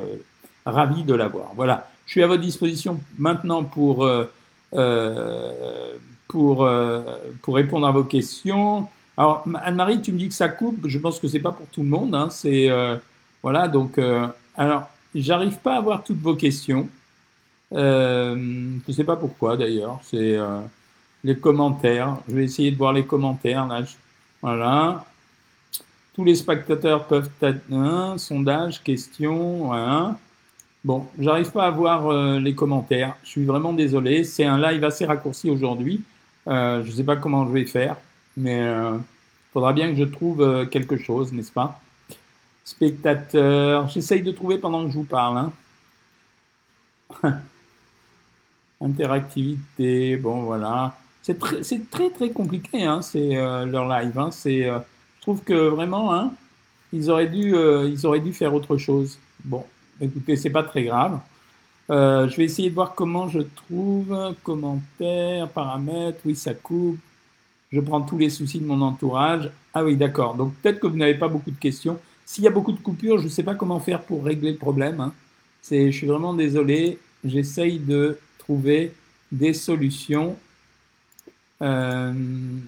ravi 0.64 1.04
de 1.04 1.14
l'avoir. 1.14 1.52
Voilà, 1.54 1.88
je 2.06 2.12
suis 2.12 2.22
à 2.22 2.26
votre 2.26 2.42
disposition 2.42 3.00
maintenant 3.18 3.64
pour, 3.64 4.04
euh, 4.04 4.30
euh, 4.74 5.94
pour, 6.28 6.64
euh, 6.64 7.02
pour 7.42 7.56
répondre 7.56 7.86
à 7.86 7.90
vos 7.90 8.04
questions. 8.04 8.88
Alors, 9.16 9.44
Anne-Marie, 9.62 10.00
tu 10.02 10.12
me 10.12 10.18
dis 10.18 10.28
que 10.28 10.34
ça 10.34 10.48
coupe. 10.48 10.86
Je 10.86 10.98
pense 10.98 11.18
que 11.18 11.28
c'est 11.28 11.40
pas 11.40 11.52
pour 11.52 11.66
tout 11.68 11.82
le 11.82 11.88
monde. 11.88 12.14
Hein. 12.14 12.28
C'est 12.30 12.70
voilà. 13.42 13.66
Donc, 13.68 13.98
alors, 14.56 14.88
j'arrive 15.14 15.56
pas 15.58 15.76
à 15.76 15.80
voir 15.80 16.04
toutes 16.04 16.20
vos 16.20 16.34
questions. 16.34 16.88
je 17.72 18.34
ne 18.86 18.92
sais 18.92 19.04
pas 19.04 19.16
pourquoi 19.16 19.56
d'ailleurs. 19.56 20.00
C'est 20.02 20.36
les 21.24 21.38
commentaires. 21.38 22.18
Je 22.28 22.34
vais 22.34 22.44
essayer 22.44 22.70
de 22.70 22.76
voir 22.76 22.92
les 22.92 23.06
commentaires 23.06 23.66
là. 23.66 23.82
Voilà. 24.42 25.04
Tous 26.16 26.24
les 26.24 26.34
spectateurs 26.34 27.06
peuvent 27.06 27.28
être 27.42 27.70
un 27.70 28.16
sondage, 28.16 28.82
question, 28.82 29.66
voilà. 29.66 30.18
Bon, 30.82 31.06
j'arrive 31.18 31.50
pas 31.52 31.66
à 31.66 31.70
voir 31.70 32.06
euh, 32.06 32.40
les 32.40 32.54
commentaires. 32.54 33.14
Je 33.22 33.28
suis 33.28 33.44
vraiment 33.44 33.74
désolé. 33.74 34.24
C'est 34.24 34.46
un 34.46 34.56
live 34.58 34.82
assez 34.82 35.04
raccourci 35.04 35.50
aujourd'hui. 35.50 36.02
Euh, 36.48 36.82
je 36.82 36.90
ne 36.90 36.96
sais 36.96 37.04
pas 37.04 37.16
comment 37.16 37.46
je 37.46 37.52
vais 37.52 37.66
faire, 37.66 37.98
mais 38.34 38.56
il 38.56 38.62
euh, 38.62 38.96
faudra 39.52 39.74
bien 39.74 39.90
que 39.90 39.96
je 39.98 40.04
trouve 40.04 40.66
quelque 40.70 40.96
chose, 40.96 41.34
n'est-ce 41.34 41.52
pas? 41.52 41.78
Spectateur, 42.64 43.86
j'essaye 43.90 44.22
de 44.22 44.32
trouver 44.32 44.56
pendant 44.56 44.86
que 44.86 44.92
je 44.92 44.96
vous 44.96 45.04
parle. 45.04 45.50
Hein. 47.22 47.30
Interactivité, 48.80 50.16
bon 50.16 50.44
voilà. 50.44 50.96
C'est 51.20 51.38
très, 51.90 52.08
très 52.08 52.30
compliqué, 52.30 52.84
hein, 52.84 53.02
c'est 53.02 53.34
leur 53.34 53.86
live. 53.86 54.18
Hein, 54.18 54.30
c'est, 54.30 54.70
trouve 55.26 55.42
que 55.42 55.68
vraiment, 55.68 56.14
hein, 56.14 56.32
ils 56.92 57.10
auraient 57.10 57.26
dû, 57.26 57.52
ils 57.52 58.06
auraient 58.06 58.20
dû 58.20 58.32
faire 58.32 58.54
autre 58.54 58.76
chose. 58.76 59.18
Bon, 59.44 59.64
écoutez, 60.00 60.36
c'est 60.36 60.50
pas 60.50 60.62
très 60.62 60.84
grave. 60.84 61.18
Euh, 61.90 62.28
je 62.28 62.36
vais 62.36 62.44
essayer 62.44 62.70
de 62.70 62.74
voir 62.74 62.94
comment 62.94 63.28
je 63.28 63.40
trouve. 63.40 64.34
Commentaires, 64.44 65.48
paramètres, 65.48 66.18
oui, 66.24 66.36
ça 66.36 66.54
coupe. 66.54 66.98
Je 67.72 67.80
prends 67.80 68.00
tous 68.02 68.18
les 68.18 68.30
soucis 68.30 68.60
de 68.60 68.66
mon 68.66 68.80
entourage. 68.82 69.50
Ah 69.74 69.84
oui, 69.84 69.96
d'accord. 69.96 70.34
Donc 70.34 70.54
peut-être 70.54 70.78
que 70.78 70.86
vous 70.86 70.96
n'avez 70.96 71.16
pas 71.16 71.28
beaucoup 71.28 71.50
de 71.50 71.58
questions. 71.58 71.98
S'il 72.24 72.44
y 72.44 72.46
a 72.46 72.50
beaucoup 72.50 72.72
de 72.72 72.78
coupures, 72.78 73.18
je 73.18 73.24
ne 73.24 73.28
sais 73.28 73.42
pas 73.42 73.54
comment 73.54 73.80
faire 73.80 74.02
pour 74.02 74.24
régler 74.24 74.52
le 74.52 74.58
problème. 74.58 75.00
Hein. 75.00 75.12
je 75.68 75.90
suis 75.90 76.06
vraiment 76.06 76.34
désolé. 76.34 76.98
J'essaye 77.24 77.78
de 77.78 78.18
trouver 78.38 78.92
des 79.32 79.52
solutions. 79.52 80.36
Euh, 81.62 82.12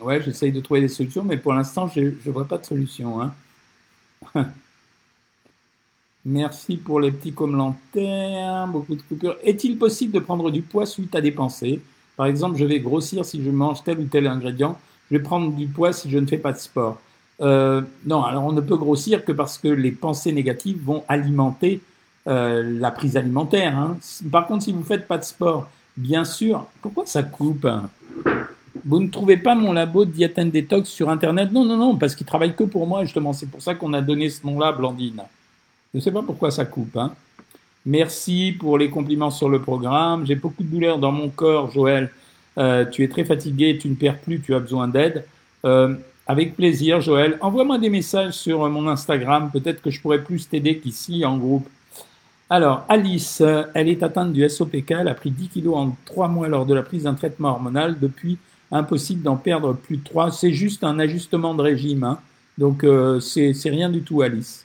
ouais, 0.01 0.23
j'essaye 0.23 0.53
de 0.53 0.61
trouver 0.61 0.81
des 0.81 0.89
solutions, 0.89 1.25
mais 1.25 1.37
pour 1.37 1.53
l'instant, 1.53 1.89
je 1.89 2.01
ne 2.01 2.33
vois 2.33 2.47
pas 2.47 2.59
de 2.59 2.67
solution. 2.67 3.21
Hein. 3.21 3.35
Merci 6.25 6.77
pour 6.77 7.01
les 7.01 7.11
petits 7.11 7.33
commentaires, 7.33 8.67
beaucoup 8.69 8.95
de 8.95 9.03
coupures. 9.03 9.37
Est-il 9.43 9.79
possible 9.79 10.13
de 10.13 10.19
prendre 10.19 10.51
du 10.51 10.63
poids 10.63 10.87
suite 10.87 11.15
à 11.15 11.21
des 11.21 11.31
pensées 11.31 11.81
Par 12.17 12.27
exemple, 12.27 12.59
je 12.59 12.65
vais 12.65 12.81
grossir 12.81 13.25
si 13.25 13.43
je 13.43 13.51
mange 13.51 13.83
tel 13.85 13.99
ou 13.99 14.05
tel 14.05 14.27
ingrédient. 14.27 14.79
Je 15.11 15.17
vais 15.17 15.23
prendre 15.23 15.53
du 15.53 15.67
poids 15.67 15.93
si 15.93 16.11
je 16.11 16.19
ne 16.19 16.27
fais 16.27 16.39
pas 16.39 16.53
de 16.53 16.59
sport. 16.59 16.99
Euh, 17.41 17.83
non, 18.05 18.25
alors 18.25 18.45
on 18.45 18.53
ne 18.53 18.61
peut 18.61 18.77
grossir 18.77 19.25
que 19.25 19.33
parce 19.33 19.59
que 19.59 19.69
les 19.69 19.93
pensées 19.93 20.33
négatives 20.33 20.83
vont 20.83 21.05
alimenter 21.09 21.81
euh, 22.27 22.79
la 22.79 22.91
prise 22.91 23.17
alimentaire. 23.17 23.79
Hein. 23.79 23.97
Par 24.31 24.47
contre, 24.47 24.65
si 24.65 24.73
vous 24.73 24.81
ne 24.81 24.85
faites 24.85 25.07
pas 25.07 25.19
de 25.19 25.25
sport, 25.25 25.69
bien 25.97 26.25
sûr, 26.25 26.67
pourquoi 26.83 27.07
ça 27.07 27.23
coupe 27.23 27.65
hein? 27.65 27.89
Vous 28.85 29.01
ne 29.01 29.09
trouvez 29.09 29.37
pas 29.37 29.55
mon 29.55 29.73
labo 29.73 30.05
de 30.05 30.11
diète 30.11 30.39
détox 30.39 30.89
sur 30.89 31.11
Internet? 31.11 31.53
Non, 31.53 31.65
non, 31.65 31.77
non, 31.77 31.97
parce 31.97 32.15
qu'il 32.15 32.27
travaille 32.27 32.55
que 32.55 32.65
pour 32.65 32.87
moi, 32.87 33.05
justement. 33.05 33.33
C'est 33.33 33.51
pour 33.51 33.63
ça 33.63 33.75
qu'on 33.75 33.93
a 33.93 34.01
donné 34.01 34.29
ce 34.31 34.47
nom-là, 34.47 34.73
Blandine. 34.73 35.23
Je 35.93 35.99
ne 35.99 36.03
sais 36.03 36.13
pas 36.13 36.23
pourquoi 36.23 36.51
ça 36.51 36.65
coupe. 36.65 36.97
Hein. 36.97 37.13
Merci 37.87 38.55
pour 38.59 38.77
les 38.79 38.91
compliments 38.91 39.31
sur 39.31 39.49
le 39.49 39.61
programme. 39.61 40.27
J'ai 40.27 40.35
beaucoup 40.35 40.63
de 40.63 40.69
douleurs 40.69 40.99
dans 40.99 41.13
mon 41.13 41.29
corps, 41.29 41.71
Joël. 41.71 42.11
Euh, 42.59 42.85
tu 42.85 43.05
es 43.05 43.09
très 43.09 43.25
fatigué, 43.25 43.79
tu 43.79 43.89
ne 43.89 43.95
perds 43.95 44.19
plus, 44.19 44.41
tu 44.41 44.55
as 44.55 44.59
besoin 44.59 44.89
d'aide. 44.89 45.25
Euh, 45.65 45.95
avec 46.27 46.55
plaisir, 46.57 47.01
Joël. 47.01 47.39
Envoie-moi 47.41 47.79
des 47.79 47.89
messages 47.89 48.35
sur 48.35 48.69
mon 48.69 48.89
Instagram. 48.89 49.51
Peut-être 49.53 49.81
que 49.81 49.91
je 49.91 50.01
pourrais 50.01 50.23
plus 50.23 50.49
t'aider 50.49 50.79
qu'ici 50.79 51.25
en 51.25 51.39
groupe. 51.39 51.67
Alors, 52.51 52.85
Alice, 52.89 53.43
elle 53.75 53.89
est 53.89 54.03
atteinte 54.03 54.33
du 54.33 54.47
SOPK. 54.47 54.91
Elle 54.91 55.09
a 55.09 55.15
pris 55.15 55.31
10 55.31 55.49
kilos 55.49 55.77
en 55.77 55.97
3 56.07 56.29
mois 56.29 56.49
lors 56.49 56.67
de 56.67 56.75
la 56.75 56.83
prise 56.83 57.05
d'un 57.05 57.15
traitement 57.15 57.51
hormonal. 57.51 57.99
Depuis, 57.99 58.39
impossible 58.71 59.23
d'en 59.23 59.37
perdre 59.37 59.75
plus 59.75 59.99
de 59.99 60.05
3. 60.05 60.31
C'est 60.31 60.53
juste 60.53 60.85
un 60.85 60.99
ajustement 60.99 61.55
de 61.55 61.63
régime. 61.63 62.05
Hein. 62.05 62.19
Donc, 62.59 62.85
euh, 62.85 63.21
c'est 63.21 63.55
rien 63.65 63.91
du 63.91 64.03
tout, 64.03 64.23
Alice. 64.23 64.65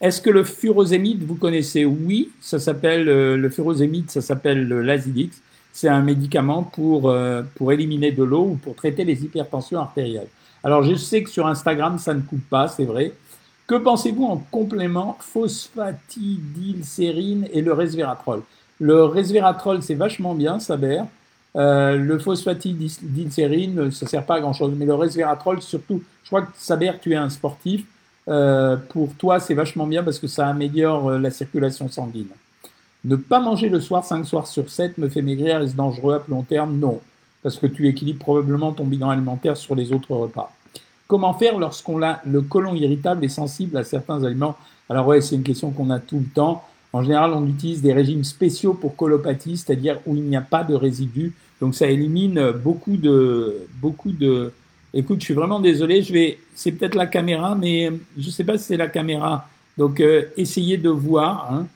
Est-ce 0.00 0.20
que 0.20 0.30
le 0.30 0.42
furosémide, 0.44 1.24
vous 1.24 1.36
connaissez? 1.36 1.86
Oui, 1.86 2.30
ça 2.40 2.58
s'appelle 2.58 3.08
euh, 3.08 3.36
le 3.36 3.48
furosémide, 3.48 4.10
ça 4.10 4.20
s'appelle 4.20 4.66
le 4.68 4.82
Lasidix. 4.82 5.30
C'est 5.72 5.88
un 5.88 6.02
médicament 6.02 6.62
pour, 6.62 7.10
euh, 7.10 7.42
pour 7.54 7.72
éliminer 7.72 8.12
de 8.12 8.22
l'eau 8.22 8.50
ou 8.52 8.56
pour 8.56 8.76
traiter 8.76 9.04
les 9.04 9.24
hypertensions 9.24 9.80
artérielles. 9.80 10.28
Alors 10.62 10.82
je 10.82 10.94
sais 10.94 11.22
que 11.22 11.30
sur 11.30 11.46
Instagram, 11.46 11.98
ça 11.98 12.12
ne 12.14 12.20
coupe 12.20 12.46
pas, 12.48 12.68
c'est 12.68 12.84
vrai. 12.84 13.12
Que 13.66 13.74
pensez-vous 13.74 14.24
en 14.24 14.36
complément 14.50 15.16
phosphatidylsérine 15.20 17.48
et 17.52 17.60
le 17.62 17.72
resveratrol? 17.72 18.42
Le 18.80 19.04
resveratrol, 19.04 19.82
c'est 19.82 19.94
vachement 19.94 20.34
bien, 20.34 20.58
ça 20.60 20.76
Euh, 21.56 21.96
le 21.96 22.18
phosphatidylsérine, 22.18 23.90
ça 23.90 24.06
sert 24.06 24.24
pas 24.24 24.36
à 24.36 24.40
grand-chose. 24.40 24.72
Mais 24.76 24.84
le 24.84 24.94
resveratrol, 24.94 25.62
surtout, 25.62 26.02
je 26.22 26.28
crois 26.28 26.42
que 26.42 26.52
Saber, 26.56 26.92
tu 27.00 27.12
es 27.12 27.16
un 27.16 27.30
sportif. 27.30 27.84
Euh, 28.28 28.76
pour 28.76 29.14
toi, 29.14 29.38
c'est 29.38 29.54
vachement 29.54 29.86
bien 29.86 30.02
parce 30.02 30.18
que 30.18 30.26
ça 30.26 30.48
améliore 30.48 31.10
euh, 31.10 31.18
la 31.18 31.30
circulation 31.30 31.88
sanguine. 31.88 32.28
Ne 33.04 33.16
pas 33.16 33.38
manger 33.38 33.68
le 33.68 33.80
soir 33.80 34.04
5 34.04 34.24
soirs 34.24 34.48
sur 34.48 34.68
7 34.68 34.98
me 34.98 35.08
fait 35.08 35.22
maigrir, 35.22 35.62
est-ce 35.62 35.76
dangereux 35.76 36.14
à 36.14 36.18
plus 36.18 36.32
long 36.32 36.42
terme? 36.42 36.76
Non, 36.78 37.00
parce 37.42 37.56
que 37.56 37.68
tu 37.68 37.86
équilibres 37.86 38.18
probablement 38.18 38.72
ton 38.72 38.84
bilan 38.84 39.10
alimentaire 39.10 39.56
sur 39.56 39.76
les 39.76 39.92
autres 39.92 40.12
repas. 40.12 40.52
Comment 41.06 41.34
faire 41.34 41.56
lorsqu'on 41.56 42.02
a 42.02 42.20
le 42.26 42.42
côlon 42.42 42.74
irritable 42.74 43.24
et 43.24 43.28
sensible 43.28 43.76
à 43.76 43.84
certains 43.84 44.24
aliments? 44.24 44.56
Alors 44.90 45.06
ouais, 45.06 45.20
c'est 45.20 45.36
une 45.36 45.44
question 45.44 45.70
qu'on 45.70 45.90
a 45.90 46.00
tout 46.00 46.18
le 46.18 46.26
temps. 46.34 46.64
En 46.92 47.02
général, 47.02 47.32
on 47.32 47.46
utilise 47.46 47.80
des 47.80 47.92
régimes 47.92 48.24
spéciaux 48.24 48.74
pour 48.74 48.96
colopathie, 48.96 49.56
c'est-à-dire 49.56 50.00
où 50.06 50.16
il 50.16 50.22
n'y 50.22 50.36
a 50.36 50.40
pas 50.40 50.64
de 50.64 50.74
résidus. 50.74 51.32
Donc 51.60 51.74
ça 51.74 51.86
élimine 51.86 52.52
beaucoup 52.52 52.96
de, 52.96 53.66
beaucoup 53.80 54.12
de, 54.12 54.52
Écoute, 54.96 55.20
je 55.20 55.26
suis 55.26 55.34
vraiment 55.34 55.60
désolé. 55.60 56.02
Je 56.02 56.10
vais, 56.10 56.38
c'est 56.54 56.72
peut-être 56.72 56.94
la 56.94 57.06
caméra, 57.06 57.54
mais 57.54 57.92
je 58.16 58.26
ne 58.26 58.30
sais 58.30 58.44
pas 58.44 58.56
si 58.56 58.64
c'est 58.64 58.78
la 58.78 58.88
caméra. 58.88 59.46
Donc, 59.76 60.00
euh, 60.00 60.24
essayez 60.38 60.78
de 60.78 60.88
voir. 60.88 61.52
Hein. 61.52 61.66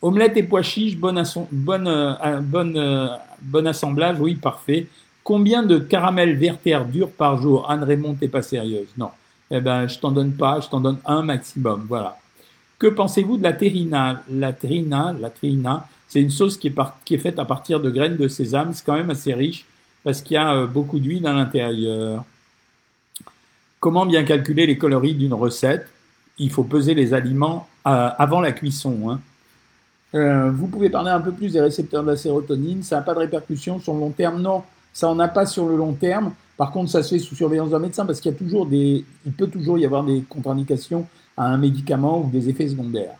Omelette 0.00 0.36
et 0.36 0.44
pois 0.44 0.62
chiches, 0.62 0.96
bon, 0.96 1.20
bonne, 1.50 1.88
euh, 1.88 2.14
euh, 2.22 3.08
bon 3.40 3.66
assemblage, 3.66 4.20
oui, 4.20 4.36
parfait. 4.36 4.86
Combien 5.24 5.64
de 5.64 5.78
caramel 5.78 6.36
verter 6.36 6.78
dur 6.88 7.10
par 7.10 7.42
jour? 7.42 7.68
Anne 7.68 7.82
Raymond, 7.82 8.14
t'es 8.14 8.28
pas 8.28 8.42
sérieuse? 8.42 8.88
Non. 8.96 9.10
Eh 9.50 9.60
ben, 9.60 9.88
je 9.88 9.98
t'en 9.98 10.12
donne 10.12 10.32
pas, 10.32 10.60
je 10.60 10.68
t'en 10.68 10.80
donne 10.80 10.98
un 11.04 11.22
maximum. 11.22 11.86
Voilà. 11.88 12.16
Que 12.78 12.86
pensez-vous 12.86 13.38
de 13.38 13.42
la 13.42 13.54
terrina 13.54 14.22
La 14.30 14.52
terrina, 14.52 15.12
la 15.20 15.30
terrina, 15.30 15.88
c'est 16.12 16.20
une 16.20 16.28
sauce 16.28 16.58
qui 16.58 16.66
est, 16.68 17.16
faite 17.18 17.38
à 17.38 17.46
partir 17.46 17.80
de 17.80 17.88
graines 17.88 18.18
de 18.18 18.28
sésame. 18.28 18.74
C'est 18.74 18.84
quand 18.84 18.96
même 18.96 19.08
assez 19.08 19.32
riche 19.32 19.64
parce 20.04 20.20
qu'il 20.20 20.34
y 20.34 20.36
a 20.36 20.66
beaucoup 20.66 20.98
d'huile 20.98 21.26
à 21.26 21.32
l'intérieur. 21.32 22.22
Comment 23.80 24.04
bien 24.04 24.22
calculer 24.22 24.66
les 24.66 24.76
calories 24.76 25.14
d'une 25.14 25.32
recette? 25.32 25.88
Il 26.36 26.50
faut 26.50 26.64
peser 26.64 26.92
les 26.92 27.14
aliments 27.14 27.66
euh, 27.86 28.10
avant 28.18 28.42
la 28.42 28.52
cuisson. 28.52 29.08
Hein. 29.08 29.20
Euh, 30.14 30.50
vous 30.50 30.66
pouvez 30.66 30.90
parler 30.90 31.10
un 31.10 31.20
peu 31.22 31.32
plus 31.32 31.54
des 31.54 31.62
récepteurs 31.62 32.02
de 32.02 32.10
la 32.10 32.16
sérotonine. 32.18 32.82
Ça 32.82 32.96
n'a 32.96 33.02
pas 33.02 33.14
de 33.14 33.20
répercussions 33.20 33.80
sur 33.80 33.94
le 33.94 34.00
long 34.00 34.10
terme 34.10 34.42
Non, 34.42 34.64
ça 34.92 35.06
n'en 35.06 35.18
a 35.18 35.28
pas 35.28 35.46
sur 35.46 35.66
le 35.66 35.78
long 35.78 35.94
terme. 35.94 36.34
Par 36.58 36.72
contre, 36.72 36.90
ça 36.90 37.02
se 37.02 37.14
fait 37.14 37.20
sous 37.20 37.34
surveillance 37.34 37.70
d'un 37.70 37.78
médecin 37.78 38.04
parce 38.04 38.20
qu'il 38.20 38.34
peut 38.34 39.46
toujours 39.46 39.78
y 39.78 39.86
avoir 39.86 40.04
des 40.04 40.20
contre-indications 40.28 41.06
à 41.38 41.46
un 41.46 41.56
médicament 41.56 42.20
ou 42.20 42.28
des 42.28 42.50
effets 42.50 42.68
secondaires. 42.68 43.16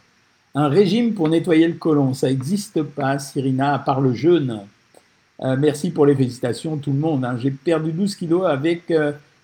Un 0.55 0.69
régime 0.69 1.15
pour 1.15 1.29
nettoyer 1.29 1.67
le 1.67 1.75
côlon, 1.75 2.13
ça 2.15 2.29
n'existe 2.29 2.83
pas, 2.83 3.19
Cyrina, 3.19 3.75
à 3.75 3.79
part 3.79 4.01
le 4.01 4.13
jeûne. 4.13 4.61
Euh, 5.41 5.57
merci 5.59 5.91
pour 5.91 6.07
les 6.07 6.15
félicitations, 6.15 6.77
tout 6.77 6.93
le 6.93 6.99
monde. 6.99 7.25
Hein. 7.25 7.37
J'ai 7.39 7.51
perdu 7.51 7.93
12 7.93 8.15
kilos 8.17 8.47
avec 8.47 8.93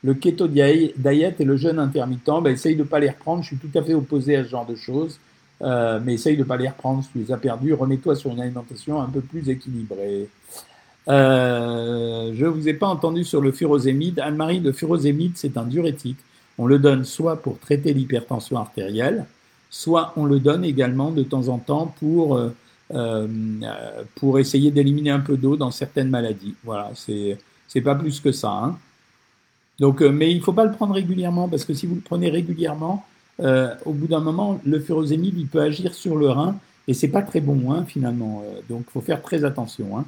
le 0.02 0.14
keto 0.14 0.46
diet 0.46 0.94
et 1.38 1.44
le 1.44 1.56
jeûne 1.56 1.78
intermittent, 1.78 2.30
ben, 2.42 2.50
essaye 2.50 2.76
de 2.76 2.82
ne 2.82 2.88
pas 2.88 3.00
les 3.00 3.08
reprendre. 3.08 3.42
Je 3.42 3.48
suis 3.48 3.56
tout 3.56 3.76
à 3.76 3.82
fait 3.82 3.94
opposé 3.94 4.36
à 4.36 4.44
ce 4.44 4.48
genre 4.50 4.66
de 4.66 4.74
choses. 4.74 5.18
Euh, 5.60 5.98
mais 6.04 6.14
essaye 6.14 6.36
de 6.36 6.42
ne 6.42 6.46
pas 6.46 6.56
les 6.56 6.68
reprendre 6.68 7.02
si 7.02 7.10
tu 7.10 7.18
les 7.18 7.32
as 7.32 7.36
perdus. 7.36 7.74
Remets-toi 7.74 8.14
sur 8.14 8.30
une 8.30 8.40
alimentation 8.40 9.00
un 9.00 9.08
peu 9.08 9.20
plus 9.20 9.48
équilibrée. 9.48 10.28
Euh, 11.08 12.32
je 12.34 12.44
ne 12.44 12.50
vous 12.50 12.68
ai 12.68 12.74
pas 12.74 12.86
entendu 12.86 13.24
sur 13.24 13.40
le 13.40 13.50
furosémide. 13.50 14.20
Anne-Marie, 14.20 14.60
le 14.60 14.72
furosémide, 14.72 15.32
c'est 15.34 15.56
un 15.56 15.64
diurétique. 15.64 16.18
On 16.58 16.66
le 16.66 16.78
donne 16.78 17.04
soit 17.04 17.42
pour 17.42 17.58
traiter 17.58 17.92
l'hypertension 17.92 18.56
artérielle, 18.56 19.24
soit 19.70 20.12
on 20.16 20.24
le 20.24 20.40
donne 20.40 20.64
également 20.64 21.10
de 21.10 21.22
temps 21.22 21.48
en 21.48 21.58
temps 21.58 21.94
pour, 21.98 22.36
euh, 22.94 23.26
pour 24.14 24.38
essayer 24.38 24.70
d'éliminer 24.70 25.10
un 25.10 25.20
peu 25.20 25.36
d'eau 25.36 25.56
dans 25.56 25.70
certaines 25.70 26.08
maladies. 26.08 26.54
Voilà, 26.64 26.90
c'est 26.94 27.80
pas 27.80 27.94
plus 27.94 28.20
que 28.20 28.32
ça. 28.32 28.50
Hein. 28.50 28.78
Donc, 29.78 30.02
euh, 30.02 30.10
mais 30.10 30.30
il 30.32 30.38
ne 30.38 30.42
faut 30.42 30.52
pas 30.52 30.64
le 30.64 30.72
prendre 30.72 30.94
régulièrement 30.94 31.48
parce 31.48 31.64
que 31.64 31.74
si 31.74 31.86
vous 31.86 31.94
le 31.94 32.00
prenez 32.00 32.30
régulièrement, 32.30 33.04
euh, 33.40 33.74
au 33.84 33.92
bout 33.92 34.08
d'un 34.08 34.20
moment, 34.20 34.60
le 34.64 34.80
furosémide, 34.80 35.38
il 35.38 35.46
peut 35.46 35.60
agir 35.60 35.94
sur 35.94 36.16
le 36.16 36.28
rein 36.30 36.58
et 36.88 36.94
c'est 36.94 37.08
pas 37.08 37.22
très 37.22 37.40
bon 37.40 37.72
hein, 37.72 37.84
finalement. 37.86 38.42
Euh, 38.44 38.60
donc, 38.68 38.84
il 38.88 38.90
faut 38.90 39.00
faire 39.00 39.22
très 39.22 39.44
attention. 39.44 39.98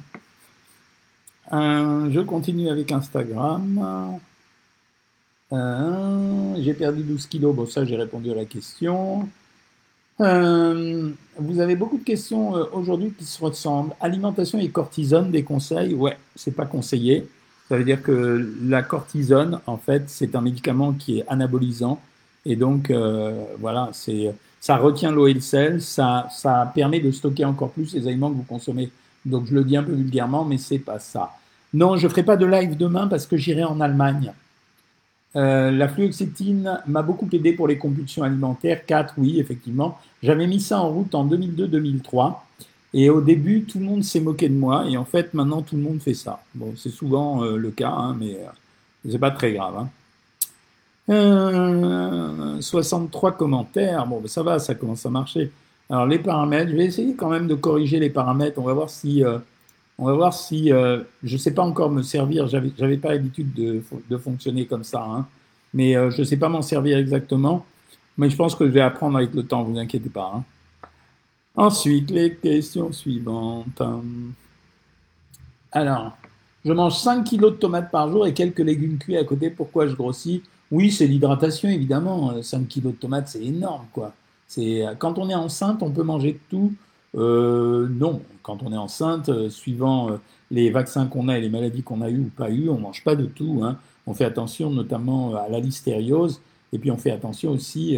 Hein. 1.51 2.09
je 2.11 2.19
continue 2.19 2.69
avec 2.69 2.91
Instagram. 2.91 4.19
j'ai 5.51 6.73
perdu 6.73 7.03
12 7.03 7.27
kilos. 7.27 7.55
Bon, 7.55 7.65
ça, 7.65 7.85
j'ai 7.85 7.95
répondu 7.95 8.31
à 8.31 8.35
la 8.35 8.45
question. 8.45 9.29
Vous 10.21 11.59
avez 11.59 11.75
beaucoup 11.75 11.97
de 11.97 12.03
questions 12.03 12.51
aujourd'hui 12.73 13.13
qui 13.17 13.25
se 13.25 13.43
ressemblent. 13.43 13.93
Alimentation 13.99 14.59
et 14.59 14.69
cortisone, 14.69 15.31
des 15.31 15.43
conseils? 15.43 15.93
Ouais, 15.93 16.17
c'est 16.35 16.55
pas 16.55 16.65
conseillé. 16.65 17.27
Ça 17.69 17.77
veut 17.77 17.85
dire 17.85 18.03
que 18.03 18.53
la 18.65 18.83
cortisone, 18.83 19.59
en 19.65 19.77
fait, 19.77 20.03
c'est 20.07 20.35
un 20.35 20.41
médicament 20.41 20.91
qui 20.91 21.19
est 21.19 21.25
anabolisant. 21.27 21.99
Et 22.45 22.55
donc, 22.55 22.91
euh, 22.91 23.45
voilà, 23.59 23.89
c'est, 23.93 24.33
ça 24.59 24.75
retient 24.77 25.11
l'eau 25.11 25.27
et 25.27 25.33
le 25.33 25.39
sel, 25.39 25.81
ça, 25.81 26.27
ça 26.31 26.71
permet 26.75 26.99
de 26.99 27.11
stocker 27.11 27.45
encore 27.45 27.69
plus 27.69 27.93
les 27.93 28.07
aliments 28.07 28.29
que 28.29 28.35
vous 28.35 28.43
consommez. 28.43 28.91
Donc, 29.25 29.45
je 29.47 29.53
le 29.53 29.63
dis 29.63 29.77
un 29.77 29.83
peu 29.83 29.93
vulgairement, 29.93 30.43
mais 30.43 30.57
c'est 30.57 30.79
pas 30.79 30.99
ça. 30.99 31.31
Non, 31.73 31.95
je 31.95 32.07
ferai 32.07 32.23
pas 32.23 32.35
de 32.35 32.45
live 32.45 32.75
demain 32.75 33.07
parce 33.07 33.25
que 33.25 33.37
j'irai 33.37 33.63
en 33.63 33.79
Allemagne. 33.79 34.33
Euh, 35.35 35.71
la 35.71 35.87
fluoxétine 35.87 36.81
m'a 36.87 37.01
beaucoup 37.01 37.27
aidé 37.31 37.53
pour 37.53 37.67
les 37.67 37.77
compulsions 37.77 38.23
alimentaires. 38.23 38.85
4, 38.85 39.15
oui, 39.17 39.39
effectivement. 39.39 39.97
J'avais 40.21 40.47
mis 40.47 40.59
ça 40.59 40.81
en 40.81 40.89
route 40.89 41.15
en 41.15 41.25
2002-2003. 41.25 42.35
Et 42.93 43.09
au 43.09 43.21
début, 43.21 43.63
tout 43.63 43.79
le 43.79 43.85
monde 43.85 44.03
s'est 44.03 44.19
moqué 44.19 44.49
de 44.49 44.53
moi, 44.53 44.85
et 44.89 44.97
en 44.97 45.05
fait, 45.05 45.33
maintenant, 45.33 45.61
tout 45.61 45.77
le 45.77 45.81
monde 45.81 46.01
fait 46.01 46.13
ça. 46.13 46.43
Bon, 46.53 46.73
c'est 46.75 46.89
souvent 46.89 47.43
euh, 47.43 47.55
le 47.55 47.71
cas, 47.71 47.89
hein, 47.89 48.17
mais 48.19 48.35
euh, 48.35 49.09
c'est 49.09 49.19
pas 49.19 49.31
très 49.31 49.53
grave. 49.53 49.87
63 51.07 53.29
hein. 53.29 53.33
euh, 53.33 53.37
commentaires, 53.37 54.05
bon, 54.05 54.19
ben, 54.19 54.27
ça 54.27 54.43
va, 54.43 54.59
ça 54.59 54.75
commence 54.75 55.05
à 55.05 55.09
marcher. 55.09 55.51
Alors 55.89 56.05
les 56.05 56.19
paramètres, 56.19 56.71
je 56.71 56.75
vais 56.75 56.85
essayer 56.85 57.15
quand 57.15 57.29
même 57.29 57.47
de 57.47 57.55
corriger 57.55 57.99
les 57.99 58.09
paramètres. 58.09 58.59
On 58.59 58.63
va 58.63 58.73
voir 58.73 58.89
si, 58.89 59.23
on 60.01 60.05
va 60.05 60.13
voir 60.13 60.33
si, 60.33 60.73
euh, 60.73 61.03
je 61.23 61.33
ne 61.33 61.37
sais 61.37 61.53
pas 61.53 61.61
encore 61.61 61.91
me 61.91 62.01
servir. 62.01 62.47
J'avais, 62.47 62.71
j'avais 62.75 62.97
pas 62.97 63.09
l'habitude 63.09 63.53
de, 63.53 64.17
fonctionner 64.17 64.65
comme 64.65 64.83
ça, 64.83 65.05
hein. 65.05 65.27
mais 65.75 65.95
euh, 65.95 66.09
je 66.09 66.21
ne 66.21 66.23
sais 66.23 66.37
pas 66.37 66.49
m'en 66.49 66.63
servir 66.63 66.97
exactement. 66.97 67.67
Mais 68.17 68.27
je 68.31 68.35
pense 68.35 68.55
que 68.55 68.65
je 68.65 68.71
vais 68.71 68.81
apprendre 68.81 69.17
avec 69.17 69.31
le 69.35 69.43
temps. 69.43 69.63
Vous 69.63 69.77
inquiétez 69.77 70.09
pas. 70.09 70.33
Hein. 70.35 70.43
Ensuite, 71.55 72.09
les 72.09 72.35
questions 72.35 72.91
suivantes. 72.91 73.79
Alors, 75.71 76.17
je 76.65 76.73
mange 76.73 76.97
5 76.97 77.23
kilos 77.23 77.51
de 77.51 77.57
tomates 77.57 77.91
par 77.91 78.09
jour 78.09 78.25
et 78.25 78.33
quelques 78.33 78.59
légumes 78.59 78.97
cuits 78.97 79.17
à 79.17 79.23
côté. 79.23 79.51
Pourquoi 79.51 79.85
je 79.85 79.93
grossis? 79.93 80.41
Oui, 80.71 80.91
c'est 80.91 81.05
l'hydratation, 81.05 81.69
évidemment. 81.69 82.41
5 82.41 82.67
kilos 82.67 82.93
de 82.93 82.97
tomates, 82.97 83.27
c'est 83.27 83.43
énorme, 83.43 83.85
quoi. 83.93 84.13
Quand 84.97 85.19
on 85.19 85.29
est 85.29 85.35
enceinte, 85.35 85.83
on 85.83 85.91
peut 85.91 86.03
manger 86.03 86.39
tout. 86.49 86.73
Euh, 87.15 87.87
non, 87.89 88.21
quand 88.41 88.63
on 88.63 88.71
est 88.71 88.77
enceinte, 88.77 89.29
euh, 89.29 89.49
suivant 89.49 90.11
euh, 90.11 90.17
les 90.49 90.69
vaccins 90.69 91.07
qu'on 91.07 91.27
a 91.27 91.37
et 91.37 91.41
les 91.41 91.49
maladies 91.49 91.83
qu'on 91.83 92.01
a 92.01 92.09
eues 92.09 92.19
ou 92.19 92.29
pas 92.35 92.49
eues, 92.49 92.69
on 92.69 92.77
mange 92.77 93.03
pas 93.03 93.15
de 93.15 93.25
tout. 93.25 93.61
Hein. 93.63 93.77
On 94.07 94.13
fait 94.13 94.25
attention 94.25 94.69
notamment 94.69 95.35
à 95.35 95.49
la 95.49 95.59
listériose 95.59 96.41
et 96.73 96.79
puis 96.79 96.89
on 96.89 96.97
fait 96.97 97.11
attention 97.11 97.51
aussi 97.51 97.97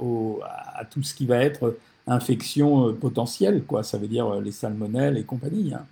au, 0.00 0.40
à 0.42 0.84
tout 0.84 1.02
ce 1.02 1.14
qui 1.14 1.26
va 1.26 1.36
être 1.36 1.76
infection 2.06 2.92
potentielle, 2.92 3.62
quoi. 3.64 3.84
Ça 3.84 3.98
veut 3.98 4.08
dire 4.08 4.40
les 4.40 4.50
salmonelles 4.50 5.16
et 5.16 5.22
compagnie. 5.22 5.72
Hein. 5.72 5.86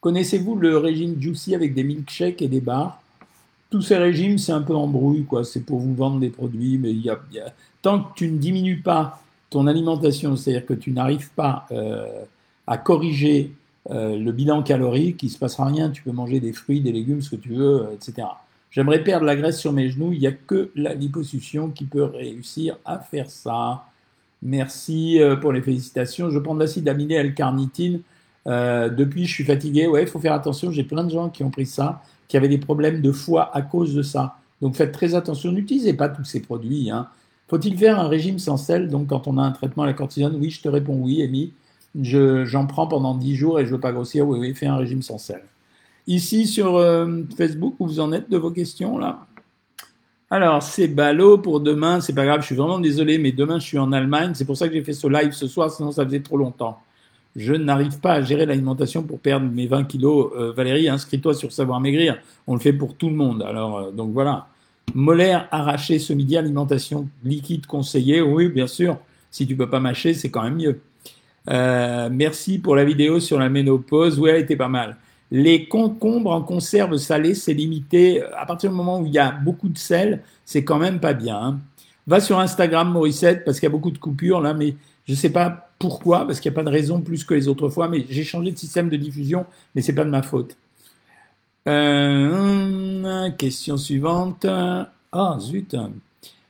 Connaissez-vous 0.00 0.56
le 0.56 0.76
régime 0.76 1.20
Juicy 1.20 1.54
avec 1.54 1.72
des 1.72 1.84
milkshakes 1.84 2.42
et 2.42 2.48
des 2.48 2.60
bars? 2.60 3.00
Tous 3.70 3.80
ces 3.80 3.96
régimes, 3.96 4.38
c'est 4.38 4.52
un 4.52 4.60
peu 4.60 4.74
embrouille. 4.74 5.24
C'est 5.44 5.64
pour 5.64 5.78
vous 5.78 5.94
vendre 5.94 6.18
des 6.18 6.30
produits, 6.30 6.78
mais 6.78 6.92
y 6.92 7.08
a, 7.08 7.18
tant 7.80 8.02
que 8.02 8.14
tu 8.16 8.28
ne 8.28 8.38
diminues 8.38 8.80
pas 8.80 9.22
ton 9.52 9.66
alimentation, 9.66 10.34
c'est-à-dire 10.34 10.66
que 10.66 10.74
tu 10.74 10.90
n'arrives 10.90 11.30
pas 11.32 11.66
euh, 11.70 12.24
à 12.66 12.78
corriger 12.78 13.52
euh, 13.90 14.16
le 14.16 14.32
bilan 14.32 14.62
calorique, 14.62 15.22
il 15.22 15.26
ne 15.26 15.30
se 15.30 15.38
passera 15.38 15.66
rien, 15.66 15.90
tu 15.90 16.02
peux 16.02 16.12
manger 16.12 16.40
des 16.40 16.52
fruits, 16.52 16.80
des 16.80 16.92
légumes, 16.92 17.20
ce 17.20 17.30
que 17.30 17.36
tu 17.36 17.50
veux, 17.50 17.82
euh, 17.82 17.94
etc. 17.94 18.28
J'aimerais 18.70 19.04
perdre 19.04 19.26
la 19.26 19.36
graisse 19.36 19.60
sur 19.60 19.72
mes 19.72 19.90
genoux, 19.90 20.12
il 20.12 20.20
n'y 20.20 20.26
a 20.26 20.32
que 20.32 20.70
la 20.74 20.94
liposuction 20.94 21.68
qui 21.70 21.84
peut 21.84 22.04
réussir 22.04 22.78
à 22.86 22.98
faire 22.98 23.28
ça. 23.28 23.84
Merci 24.40 25.20
pour 25.42 25.52
les 25.52 25.60
félicitations. 25.60 26.30
Je 26.30 26.38
prends 26.38 26.54
de 26.54 26.60
l'acide 26.60 26.88
aminé 26.88 27.14
L-carnitine. 27.14 28.00
depuis, 28.46 29.26
je 29.26 29.34
suis 29.34 29.44
fatigué. 29.44 29.86
Ouais, 29.86 30.02
il 30.02 30.08
faut 30.08 30.18
faire 30.18 30.32
attention. 30.32 30.72
J'ai 30.72 30.84
plein 30.84 31.04
de 31.04 31.10
gens 31.10 31.28
qui 31.28 31.44
ont 31.44 31.50
pris 31.50 31.66
ça, 31.66 32.02
qui 32.26 32.36
avaient 32.38 32.48
des 32.48 32.58
problèmes 32.58 33.02
de 33.02 33.12
foie 33.12 33.54
à 33.54 33.60
cause 33.60 33.94
de 33.94 34.02
ça. 34.02 34.36
Donc 34.62 34.74
faites 34.74 34.90
très 34.90 35.14
attention. 35.14 35.52
N'utilisez 35.52 35.92
pas 35.92 36.08
tous 36.08 36.24
ces 36.24 36.40
produits. 36.40 36.90
Hein. 36.90 37.08
Faut-il 37.48 37.76
faire 37.76 38.00
un 38.00 38.08
régime 38.08 38.38
sans 38.38 38.56
sel? 38.56 38.88
Donc, 38.88 39.08
quand 39.08 39.26
on 39.26 39.38
a 39.38 39.42
un 39.42 39.52
traitement 39.52 39.82
à 39.82 39.86
la 39.86 39.92
cortisone, 39.92 40.36
oui, 40.40 40.50
je 40.50 40.62
te 40.62 40.68
réponds 40.68 40.98
oui, 41.00 41.22
Amy. 41.22 41.52
J'en 41.94 42.66
prends 42.66 42.86
pendant 42.86 43.14
10 43.14 43.36
jours 43.36 43.60
et 43.60 43.64
je 43.64 43.70
ne 43.70 43.74
veux 43.74 43.80
pas 43.80 43.92
grossir. 43.92 44.26
Oui, 44.26 44.38
oui, 44.38 44.54
fais 44.54 44.66
un 44.66 44.76
régime 44.76 45.02
sans 45.02 45.18
sel. 45.18 45.42
Ici, 46.06 46.46
sur 46.46 46.76
euh, 46.76 47.22
Facebook, 47.36 47.74
où 47.78 47.86
vous 47.86 48.00
en 48.00 48.12
êtes 48.12 48.30
de 48.30 48.36
vos 48.36 48.50
questions, 48.50 48.98
là? 48.98 49.26
Alors, 50.30 50.62
c'est 50.62 50.88
ballot 50.88 51.36
pour 51.36 51.60
demain. 51.60 52.00
C'est 52.00 52.14
pas 52.14 52.24
grave, 52.24 52.40
je 52.40 52.46
suis 52.46 52.54
vraiment 52.54 52.78
désolé, 52.78 53.18
mais 53.18 53.32
demain, 53.32 53.58
je 53.58 53.66
suis 53.66 53.78
en 53.78 53.92
Allemagne. 53.92 54.32
C'est 54.34 54.46
pour 54.46 54.56
ça 54.56 54.66
que 54.66 54.72
j'ai 54.72 54.82
fait 54.82 54.94
ce 54.94 55.06
live 55.06 55.32
ce 55.32 55.46
soir, 55.46 55.70
sinon 55.70 55.92
ça 55.92 56.06
faisait 56.06 56.22
trop 56.22 56.38
longtemps. 56.38 56.80
Je 57.36 57.52
n'arrive 57.52 58.00
pas 58.00 58.14
à 58.14 58.22
gérer 58.22 58.46
l'alimentation 58.46 59.02
pour 59.02 59.20
perdre 59.20 59.46
mes 59.46 59.66
20 59.66 59.84
kilos. 59.84 60.32
Euh, 60.34 60.52
Valérie, 60.52 60.88
inscris-toi 60.88 61.34
sur 61.34 61.52
Savoir 61.52 61.80
Maigrir. 61.80 62.18
On 62.46 62.54
le 62.54 62.60
fait 62.60 62.72
pour 62.72 62.94
tout 62.94 63.10
le 63.10 63.14
monde. 63.14 63.42
Alors, 63.42 63.76
euh, 63.76 63.90
donc 63.90 64.12
voilà. 64.12 64.48
Molaire 64.94 65.48
arraché 65.50 65.98
ce 65.98 66.12
midi, 66.12 66.36
alimentation 66.36 67.08
liquide 67.24 67.66
conseillée. 67.66 68.20
Oui, 68.20 68.48
bien 68.48 68.66
sûr. 68.66 68.98
Si 69.30 69.46
tu 69.46 69.56
peux 69.56 69.70
pas 69.70 69.80
mâcher, 69.80 70.14
c'est 70.14 70.30
quand 70.30 70.42
même 70.42 70.56
mieux. 70.56 70.80
Euh, 71.48 72.08
merci 72.12 72.58
pour 72.58 72.76
la 72.76 72.84
vidéo 72.84 73.20
sur 73.20 73.38
la 73.38 73.48
ménopause. 73.48 74.18
Oui, 74.18 74.30
elle 74.30 74.42
était 74.42 74.56
pas 74.56 74.68
mal. 74.68 74.96
Les 75.30 75.66
concombres 75.66 76.30
en 76.30 76.42
conserve 76.42 76.96
salée, 76.98 77.34
c'est 77.34 77.54
limité. 77.54 78.22
À 78.36 78.44
partir 78.44 78.70
du 78.70 78.76
moment 78.76 79.00
où 79.00 79.06
il 79.06 79.12
y 79.12 79.18
a 79.18 79.30
beaucoup 79.30 79.70
de 79.70 79.78
sel, 79.78 80.22
c'est 80.44 80.62
quand 80.62 80.78
même 80.78 81.00
pas 81.00 81.14
bien. 81.14 81.38
Hein. 81.38 81.60
Va 82.06 82.20
sur 82.20 82.38
Instagram, 82.38 82.90
Morissette, 82.92 83.44
parce 83.44 83.58
qu'il 83.58 83.66
y 83.66 83.72
a 83.72 83.72
beaucoup 83.72 83.90
de 83.90 83.98
coupures 83.98 84.40
là, 84.40 84.52
mais 84.52 84.74
je 85.06 85.14
sais 85.14 85.30
pas 85.30 85.70
pourquoi, 85.78 86.26
parce 86.26 86.38
qu'il 86.38 86.50
n'y 86.50 86.54
a 86.54 86.60
pas 86.60 86.64
de 86.64 86.74
raison 86.74 87.00
plus 87.00 87.24
que 87.24 87.34
les 87.34 87.48
autres 87.48 87.68
fois, 87.68 87.88
mais 87.88 88.04
j'ai 88.08 88.24
changé 88.24 88.52
de 88.52 88.58
système 88.58 88.88
de 88.88 88.96
diffusion, 88.96 89.46
mais 89.74 89.82
c'est 89.82 89.94
pas 89.94 90.04
de 90.04 90.10
ma 90.10 90.22
faute. 90.22 90.56
Euh, 91.68 93.30
question 93.38 93.76
suivante. 93.76 94.46
Ah, 94.46 95.36
zut. 95.38 95.76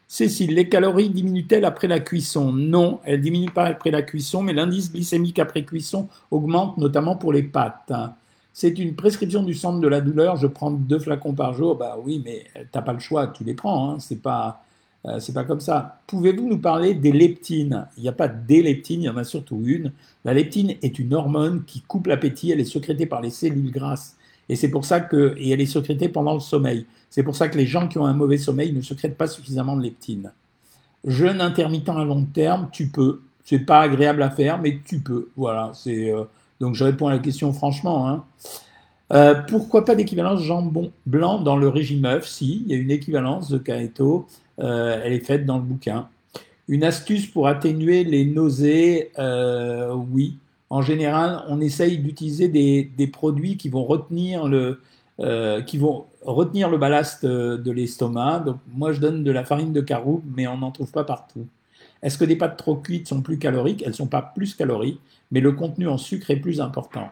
Cécile, 0.08 0.54
les 0.54 0.68
calories 0.68 1.10
diminuent-elles 1.10 1.64
après 1.64 1.88
la 1.88 2.00
cuisson? 2.00 2.52
Non, 2.52 3.00
elles 3.04 3.20
diminuent 3.20 3.52
pas 3.52 3.64
après 3.64 3.90
la 3.90 4.02
cuisson, 4.02 4.42
mais 4.42 4.52
l'indice 4.52 4.92
glycémique 4.92 5.38
après 5.38 5.64
cuisson 5.64 6.08
augmente, 6.30 6.76
notamment 6.78 7.16
pour 7.16 7.32
les 7.32 7.42
pâtes. 7.42 7.92
C'est 8.52 8.78
une 8.78 8.94
prescription 8.94 9.42
du 9.42 9.54
centre 9.54 9.80
de 9.80 9.88
la 9.88 10.00
douleur. 10.02 10.36
Je 10.36 10.46
prends 10.46 10.70
deux 10.70 10.98
flacons 10.98 11.32
par 11.34 11.54
jour. 11.54 11.76
Bah 11.76 11.96
oui, 12.02 12.22
mais 12.24 12.44
t'as 12.70 12.82
pas 12.82 12.92
le 12.92 12.98
choix, 12.98 13.28
tu 13.28 13.44
les 13.44 13.54
prends. 13.54 13.90
Hein. 13.90 13.98
C'est 14.00 14.20
pas, 14.20 14.62
euh, 15.06 15.18
c'est 15.20 15.32
pas 15.32 15.44
comme 15.44 15.60
ça. 15.60 16.00
Pouvez-vous 16.06 16.48
nous 16.48 16.58
parler 16.58 16.94
des 16.94 17.12
leptines? 17.12 17.86
Il 17.96 18.02
n'y 18.02 18.08
a 18.10 18.12
pas 18.12 18.28
des 18.28 18.62
leptines, 18.62 19.02
il 19.02 19.06
y 19.06 19.08
en 19.08 19.16
a 19.16 19.24
surtout 19.24 19.62
une. 19.64 19.92
La 20.24 20.34
leptine 20.34 20.74
est 20.82 20.98
une 20.98 21.14
hormone 21.14 21.64
qui 21.66 21.80
coupe 21.80 22.06
l'appétit. 22.06 22.50
Elle 22.50 22.60
est 22.60 22.64
sécrétée 22.64 23.06
par 23.06 23.22
les 23.22 23.30
cellules 23.30 23.70
grasses 23.70 24.16
et 24.48 24.56
c'est 24.56 24.68
pour 24.68 24.84
ça 24.84 25.00
que, 25.00 25.36
elle 25.38 25.60
est 25.60 25.66
sécrétée 25.66 26.08
pendant 26.08 26.34
le 26.34 26.40
sommeil. 26.40 26.86
C'est 27.10 27.22
pour 27.22 27.36
ça 27.36 27.48
que 27.48 27.56
les 27.56 27.66
gens 27.66 27.88
qui 27.88 27.98
ont 27.98 28.06
un 28.06 28.14
mauvais 28.14 28.38
sommeil 28.38 28.72
ne 28.72 28.80
sécrètent 28.80 29.16
pas 29.16 29.26
suffisamment 29.26 29.76
de 29.76 29.82
leptine. 29.82 30.32
Jeûne 31.06 31.40
intermittent 31.40 31.88
à 31.88 32.04
long 32.04 32.24
terme, 32.24 32.68
tu 32.72 32.88
peux. 32.88 33.20
C'est 33.44 33.60
pas 33.60 33.80
agréable 33.80 34.22
à 34.22 34.30
faire, 34.30 34.60
mais 34.60 34.78
tu 34.84 35.00
peux. 35.00 35.28
Voilà. 35.36 35.72
Euh, 35.86 36.24
donc 36.60 36.74
je 36.74 36.84
réponds 36.84 37.08
à 37.08 37.12
la 37.12 37.18
question 37.18 37.52
franchement. 37.52 38.08
Hein. 38.08 38.24
Euh, 39.12 39.34
pourquoi 39.34 39.84
pas 39.84 39.94
d'équivalence 39.94 40.42
jambon 40.42 40.90
blanc 41.06 41.40
dans 41.40 41.56
le 41.56 41.68
régime 41.68 42.04
œuf? 42.04 42.26
Si, 42.26 42.62
il 42.64 42.72
y 42.72 42.74
a 42.74 42.78
une 42.78 42.90
équivalence 42.90 43.50
de 43.50 43.58
Caeto. 43.58 44.26
Euh, 44.60 45.00
elle 45.04 45.12
est 45.12 45.24
faite 45.24 45.44
dans 45.44 45.56
le 45.56 45.64
bouquin. 45.64 46.08
Une 46.68 46.84
astuce 46.84 47.26
pour 47.26 47.48
atténuer 47.48 48.04
les 48.04 48.24
nausées 48.24 49.10
Oui 50.06 50.38
en 50.72 50.80
général, 50.80 51.44
on 51.48 51.60
essaye 51.60 51.98
d'utiliser 51.98 52.48
des, 52.48 53.06
produits 53.06 53.58
qui 53.58 53.68
vont 53.68 53.84
retenir 53.84 54.48
le, 54.48 54.80
euh, 55.20 55.60
ballast 56.78 57.24
euh, 57.24 57.58
de 57.58 57.70
l'estomac. 57.70 58.38
Donc, 58.46 58.56
moi, 58.72 58.94
je 58.94 59.00
donne 59.00 59.22
de 59.22 59.30
la 59.30 59.44
farine 59.44 59.74
de 59.74 59.82
caroube, 59.82 60.22
mais 60.34 60.46
on 60.46 60.56
n'en 60.56 60.70
trouve 60.70 60.90
pas 60.90 61.04
partout. 61.04 61.46
Est-ce 62.02 62.16
que 62.16 62.24
des 62.24 62.36
pâtes 62.36 62.56
trop 62.56 62.76
cuites 62.76 63.06
sont 63.06 63.20
plus 63.20 63.38
caloriques? 63.38 63.82
Elles 63.82 63.90
ne 63.90 63.96
sont 63.96 64.06
pas 64.06 64.22
plus 64.22 64.54
caloriques, 64.54 64.98
mais 65.30 65.40
le 65.40 65.52
contenu 65.52 65.88
en 65.88 65.98
sucre 65.98 66.30
est 66.30 66.40
plus 66.40 66.58
important. 66.62 67.10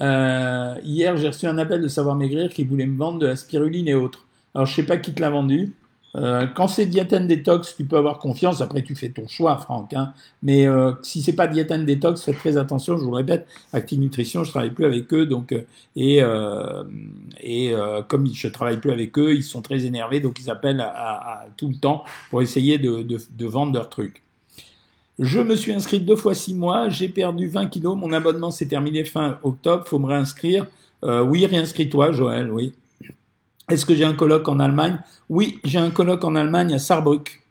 Euh, 0.00 0.74
hier, 0.82 1.16
j'ai 1.18 1.28
reçu 1.28 1.46
un 1.46 1.58
appel 1.58 1.80
de 1.80 1.86
Savoir 1.86 2.16
Maigrir 2.16 2.52
qui 2.52 2.64
voulait 2.64 2.86
me 2.86 2.98
vendre 2.98 3.20
de 3.20 3.28
la 3.28 3.36
spiruline 3.36 3.86
et 3.86 3.94
autres. 3.94 4.26
Alors, 4.56 4.66
je 4.66 4.72
ne 4.72 4.74
sais 4.74 4.82
pas 4.82 4.96
qui 4.96 5.14
te 5.14 5.20
l'a 5.20 5.30
vendu. 5.30 5.72
Euh, 6.16 6.46
quand 6.46 6.66
c'est 6.66 6.86
diétène 6.86 7.26
détox, 7.26 7.76
tu 7.76 7.84
peux 7.84 7.96
avoir 7.96 8.18
confiance. 8.18 8.60
Après, 8.62 8.82
tu 8.82 8.94
fais 8.94 9.10
ton 9.10 9.28
choix, 9.28 9.58
Franck. 9.58 9.92
Hein. 9.92 10.14
Mais 10.42 10.66
euh, 10.66 10.92
si 11.02 11.20
c'est 11.22 11.34
pas 11.34 11.46
diétène 11.46 11.84
détox, 11.84 12.22
faites 12.22 12.38
très 12.38 12.56
attention. 12.56 12.96
Je 12.96 13.04
vous 13.04 13.10
le 13.10 13.16
répète, 13.16 13.46
Active 13.72 14.00
Nutrition, 14.00 14.42
je 14.42 14.50
travaille 14.50 14.70
plus 14.70 14.86
avec 14.86 15.12
eux. 15.12 15.26
Donc, 15.26 15.52
euh, 15.52 15.62
et 15.94 16.22
et 17.42 17.74
comme 18.08 18.26
je 18.32 18.48
travaille 18.48 18.78
plus 18.78 18.90
avec 18.90 19.18
eux, 19.18 19.34
ils 19.34 19.42
sont 19.42 19.62
très 19.62 19.84
énervés, 19.84 20.20
donc 20.20 20.38
ils 20.40 20.50
appellent 20.50 20.84
tout 21.56 21.68
le 21.68 21.74
temps 21.74 22.04
pour 22.30 22.42
essayer 22.42 22.78
de 22.78 23.46
vendre 23.46 23.72
leurs 23.72 23.88
trucs. 23.88 24.22
Je 25.18 25.40
me 25.40 25.56
suis 25.56 25.72
inscrit 25.72 26.00
deux 26.00 26.16
fois 26.16 26.34
six 26.34 26.54
mois, 26.54 26.88
j'ai 26.90 27.08
perdu 27.08 27.48
20 27.48 27.66
kilos, 27.66 27.96
mon 27.96 28.12
abonnement 28.12 28.50
s'est 28.50 28.66
terminé 28.66 29.04
fin 29.04 29.38
octobre, 29.42 29.86
faut 29.86 29.98
me 29.98 30.06
réinscrire. 30.06 30.66
oui, 31.02 31.46
réinscris-toi, 31.46 32.12
Joël, 32.12 32.50
oui. 32.50 32.74
Est-ce 33.68 33.84
que 33.84 33.96
j'ai 33.96 34.04
un 34.04 34.14
colloque 34.14 34.48
en 34.48 34.60
Allemagne? 34.60 35.00
Oui, 35.28 35.58
j'ai 35.64 35.78
un 35.78 35.90
colloque 35.90 36.22
en 36.24 36.36
Allemagne 36.36 36.72
à 36.72 36.78
Saarbrück. 36.78 37.42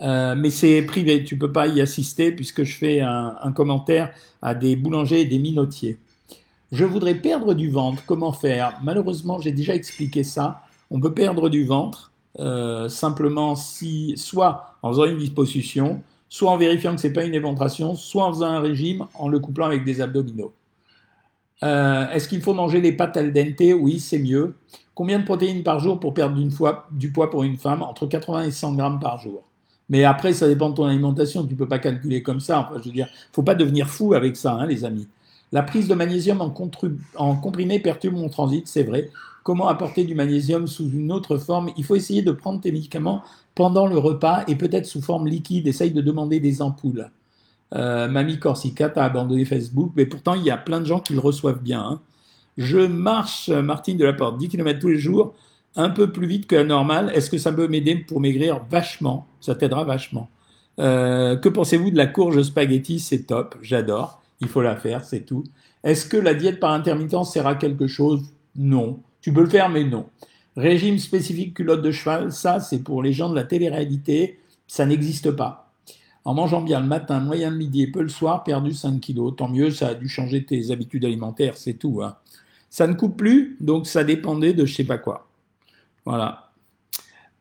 Euh, 0.00 0.34
mais 0.36 0.50
c'est 0.50 0.82
privé, 0.82 1.24
tu 1.24 1.38
peux 1.38 1.50
pas 1.50 1.66
y 1.66 1.80
assister 1.80 2.32
puisque 2.32 2.64
je 2.64 2.76
fais 2.76 3.00
un, 3.00 3.52
commentaire 3.52 4.12
à 4.42 4.54
des 4.54 4.76
boulangers 4.76 5.22
et 5.22 5.24
des 5.24 5.38
minotiers. 5.38 5.98
Je 6.70 6.84
voudrais 6.84 7.14
perdre 7.14 7.54
du 7.54 7.70
ventre, 7.70 8.02
comment 8.06 8.32
faire? 8.32 8.78
Malheureusement, 8.82 9.40
j'ai 9.40 9.52
déjà 9.52 9.74
expliqué 9.74 10.22
ça. 10.22 10.60
On 10.90 11.00
peut 11.00 11.14
perdre 11.14 11.48
du 11.48 11.64
ventre 11.64 12.12
euh, 12.38 12.90
simplement 12.90 13.56
si, 13.56 14.14
soit 14.18 14.76
en 14.82 14.90
faisant 14.90 15.06
une 15.06 15.18
disposition, 15.18 16.02
soit 16.28 16.50
en 16.50 16.58
vérifiant 16.58 16.94
que 16.94 17.00
c'est 17.00 17.12
pas 17.12 17.24
une 17.24 17.34
éventration, 17.34 17.94
soit 17.94 18.26
en 18.26 18.32
faisant 18.34 18.48
un 18.48 18.60
régime 18.60 19.06
en 19.14 19.28
le 19.28 19.38
couplant 19.38 19.66
avec 19.66 19.84
des 19.84 20.02
abdominaux. 20.02 20.52
Euh, 21.62 22.08
est-ce 22.10 22.28
qu'il 22.28 22.40
faut 22.40 22.54
manger 22.54 22.80
les 22.80 22.92
pâtes 22.92 23.16
al 23.16 23.32
dente? 23.32 23.60
Oui, 23.80 24.00
c'est 24.00 24.18
mieux. 24.18 24.54
Combien 24.94 25.18
de 25.18 25.24
protéines 25.24 25.62
par 25.62 25.80
jour 25.80 25.98
pour 26.00 26.14
perdre 26.14 26.36
du 26.90 27.12
poids 27.12 27.30
pour 27.30 27.42
une 27.44 27.56
femme? 27.56 27.82
Entre 27.82 28.06
80 28.06 28.44
et 28.44 28.50
100 28.50 28.74
grammes 28.74 29.00
par 29.00 29.18
jour. 29.18 29.44
Mais 29.88 30.04
après, 30.04 30.32
ça 30.32 30.46
dépend 30.48 30.70
de 30.70 30.74
ton 30.74 30.84
alimentation. 30.86 31.44
Tu 31.46 31.54
ne 31.54 31.58
peux 31.58 31.68
pas 31.68 31.78
calculer 31.78 32.22
comme 32.22 32.40
ça. 32.40 32.60
Enfin, 32.60 32.80
je 32.80 32.88
veux 32.88 32.94
dire, 32.94 33.08
faut 33.32 33.42
pas 33.42 33.54
devenir 33.54 33.88
fou 33.88 34.14
avec 34.14 34.36
ça, 34.36 34.52
hein, 34.52 34.66
les 34.66 34.84
amis. 34.84 35.08
La 35.52 35.62
prise 35.62 35.88
de 35.88 35.94
magnésium 35.94 36.42
en 36.42 37.36
comprimé 37.36 37.80
perturbe 37.80 38.16
mon 38.16 38.28
transit, 38.28 38.66
c'est 38.68 38.82
vrai. 38.82 39.10
Comment 39.42 39.68
apporter 39.68 40.04
du 40.04 40.14
magnésium 40.14 40.66
sous 40.66 40.90
une 40.90 41.10
autre 41.10 41.38
forme? 41.38 41.70
Il 41.78 41.84
faut 41.84 41.96
essayer 41.96 42.20
de 42.22 42.32
prendre 42.32 42.60
tes 42.60 42.70
médicaments 42.70 43.22
pendant 43.54 43.86
le 43.86 43.96
repas 43.98 44.44
et 44.46 44.56
peut-être 44.56 44.84
sous 44.86 45.00
forme 45.00 45.26
liquide. 45.26 45.66
Essaye 45.66 45.90
de 45.92 46.02
demander 46.02 46.38
des 46.38 46.60
ampoules. 46.60 47.10
Euh, 47.74 48.08
Mamie 48.08 48.38
Corsica, 48.38 48.88
t'as 48.88 49.04
abandonné 49.04 49.44
Facebook, 49.44 49.92
mais 49.96 50.06
pourtant 50.06 50.34
il 50.34 50.44
y 50.44 50.50
a 50.50 50.56
plein 50.56 50.80
de 50.80 50.86
gens 50.86 51.00
qui 51.00 51.12
le 51.12 51.20
reçoivent 51.20 51.62
bien. 51.62 51.82
Hein. 51.82 52.00
Je 52.56 52.78
marche, 52.78 53.50
Martine 53.50 53.96
de 53.96 54.04
la 54.04 54.12
Porte, 54.12 54.38
10 54.38 54.48
km 54.48 54.80
tous 54.80 54.88
les 54.88 54.98
jours, 54.98 55.34
un 55.76 55.90
peu 55.90 56.10
plus 56.10 56.26
vite 56.26 56.46
que 56.46 56.56
la 56.56 56.64
normale. 56.64 57.12
Est-ce 57.14 57.30
que 57.30 57.38
ça 57.38 57.52
peut 57.52 57.68
m'aider 57.68 57.96
pour 57.96 58.20
maigrir? 58.20 58.60
Vachement 58.70 59.26
Ça 59.40 59.54
t'aidera 59.54 59.84
vachement. 59.84 60.28
Euh, 60.80 61.36
que 61.36 61.48
pensez-vous 61.48 61.90
de 61.90 61.96
la 61.96 62.06
courge 62.06 62.42
spaghetti? 62.42 63.00
C'est 63.00 63.24
top, 63.24 63.56
j'adore. 63.62 64.20
Il 64.40 64.48
faut 64.48 64.62
la 64.62 64.76
faire, 64.76 65.04
c'est 65.04 65.20
tout. 65.20 65.44
Est-ce 65.84 66.06
que 66.06 66.16
la 66.16 66.34
diète 66.34 66.60
par 66.60 66.72
intermittence 66.72 67.32
sert 67.32 67.46
à 67.46 67.54
quelque 67.54 67.86
chose? 67.86 68.22
Non. 68.56 69.00
Tu 69.20 69.32
peux 69.32 69.42
le 69.42 69.48
faire, 69.48 69.68
mais 69.68 69.84
non. 69.84 70.06
Régime 70.56 70.98
spécifique 70.98 71.54
culotte 71.54 71.82
de 71.82 71.92
cheval, 71.92 72.32
ça 72.32 72.58
c'est 72.58 72.82
pour 72.82 73.02
les 73.02 73.12
gens 73.12 73.30
de 73.30 73.36
la 73.36 73.44
télé-réalité, 73.44 74.40
ça 74.66 74.86
n'existe 74.86 75.30
pas. 75.30 75.67
En 76.28 76.34
mangeant 76.34 76.60
bien 76.60 76.80
le 76.80 76.86
matin, 76.86 77.20
moyen 77.20 77.50
de 77.50 77.56
midi 77.56 77.84
et 77.84 77.86
peu 77.86 78.02
le 78.02 78.10
soir, 78.10 78.44
perdu 78.44 78.74
5 78.74 79.00
kilos. 79.00 79.34
Tant 79.34 79.48
mieux, 79.48 79.70
ça 79.70 79.88
a 79.88 79.94
dû 79.94 80.10
changer 80.10 80.44
tes 80.44 80.70
habitudes 80.70 81.06
alimentaires, 81.06 81.56
c'est 81.56 81.72
tout. 81.72 82.02
Hein. 82.02 82.16
Ça 82.68 82.86
ne 82.86 82.92
coupe 82.92 83.16
plus, 83.16 83.56
donc 83.60 83.86
ça 83.86 84.04
dépendait 84.04 84.52
de 84.52 84.66
je 84.66 84.74
sais 84.74 84.84
pas 84.84 84.98
quoi. 84.98 85.26
Voilà. 86.04 86.50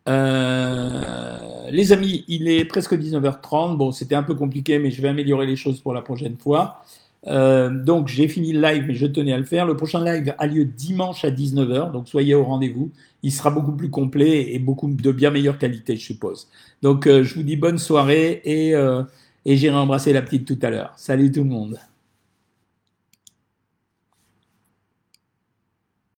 Euh, 0.08 1.70
les 1.70 1.92
amis, 1.92 2.24
il 2.30 2.48
est 2.48 2.64
presque 2.64 2.94
19h30. 2.94 3.76
Bon, 3.76 3.92
c'était 3.92 4.16
un 4.16 4.24
peu 4.24 4.36
compliqué, 4.36 4.80
mais 4.80 4.90
je 4.90 5.02
vais 5.02 5.10
améliorer 5.10 5.48
les 5.48 5.58
choses 5.58 5.82
pour 5.82 5.94
la 5.94 6.02
prochaine 6.02 6.38
fois. 6.38 6.82
Euh, 7.28 7.70
donc 7.70 8.08
j'ai 8.08 8.28
fini 8.28 8.54
le 8.54 8.62
live, 8.62 8.86
mais 8.88 8.96
je 8.96 9.06
tenais 9.06 9.34
à 9.34 9.38
le 9.38 9.44
faire. 9.44 9.66
Le 9.66 9.76
prochain 9.76 10.04
live 10.04 10.34
a 10.38 10.48
lieu 10.48 10.66
dimanche 10.66 11.26
à 11.26 11.30
19h, 11.30 11.92
donc 11.92 12.08
soyez 12.08 12.36
au 12.36 12.44
rendez-vous. 12.44 12.92
Il 13.24 13.32
sera 13.32 13.52
beaucoup 13.52 13.74
plus 13.74 13.90
complet 13.90 14.54
et 14.54 14.60
beaucoup 14.60 14.90
de 14.90 15.12
bien 15.12 15.32
meilleure 15.32 15.58
qualité, 15.58 15.96
je 15.96 16.06
suppose. 16.06 16.48
Donc 16.82 17.08
euh, 17.08 17.24
je 17.24 17.36
vous 17.36 17.44
dis 17.44 17.56
bonne 17.56 17.78
soirée 17.78 18.42
et, 18.46 18.74
et 19.46 19.58
j'irai 19.58 19.76
embrasser 19.76 20.14
la 20.14 20.22
petite 20.22 20.48
tout 20.48 20.60
à 20.62 20.70
l'heure. 20.70 20.94
Salut 20.96 21.32
tout 21.32 21.44
le 21.44 21.50
monde. 21.50 21.78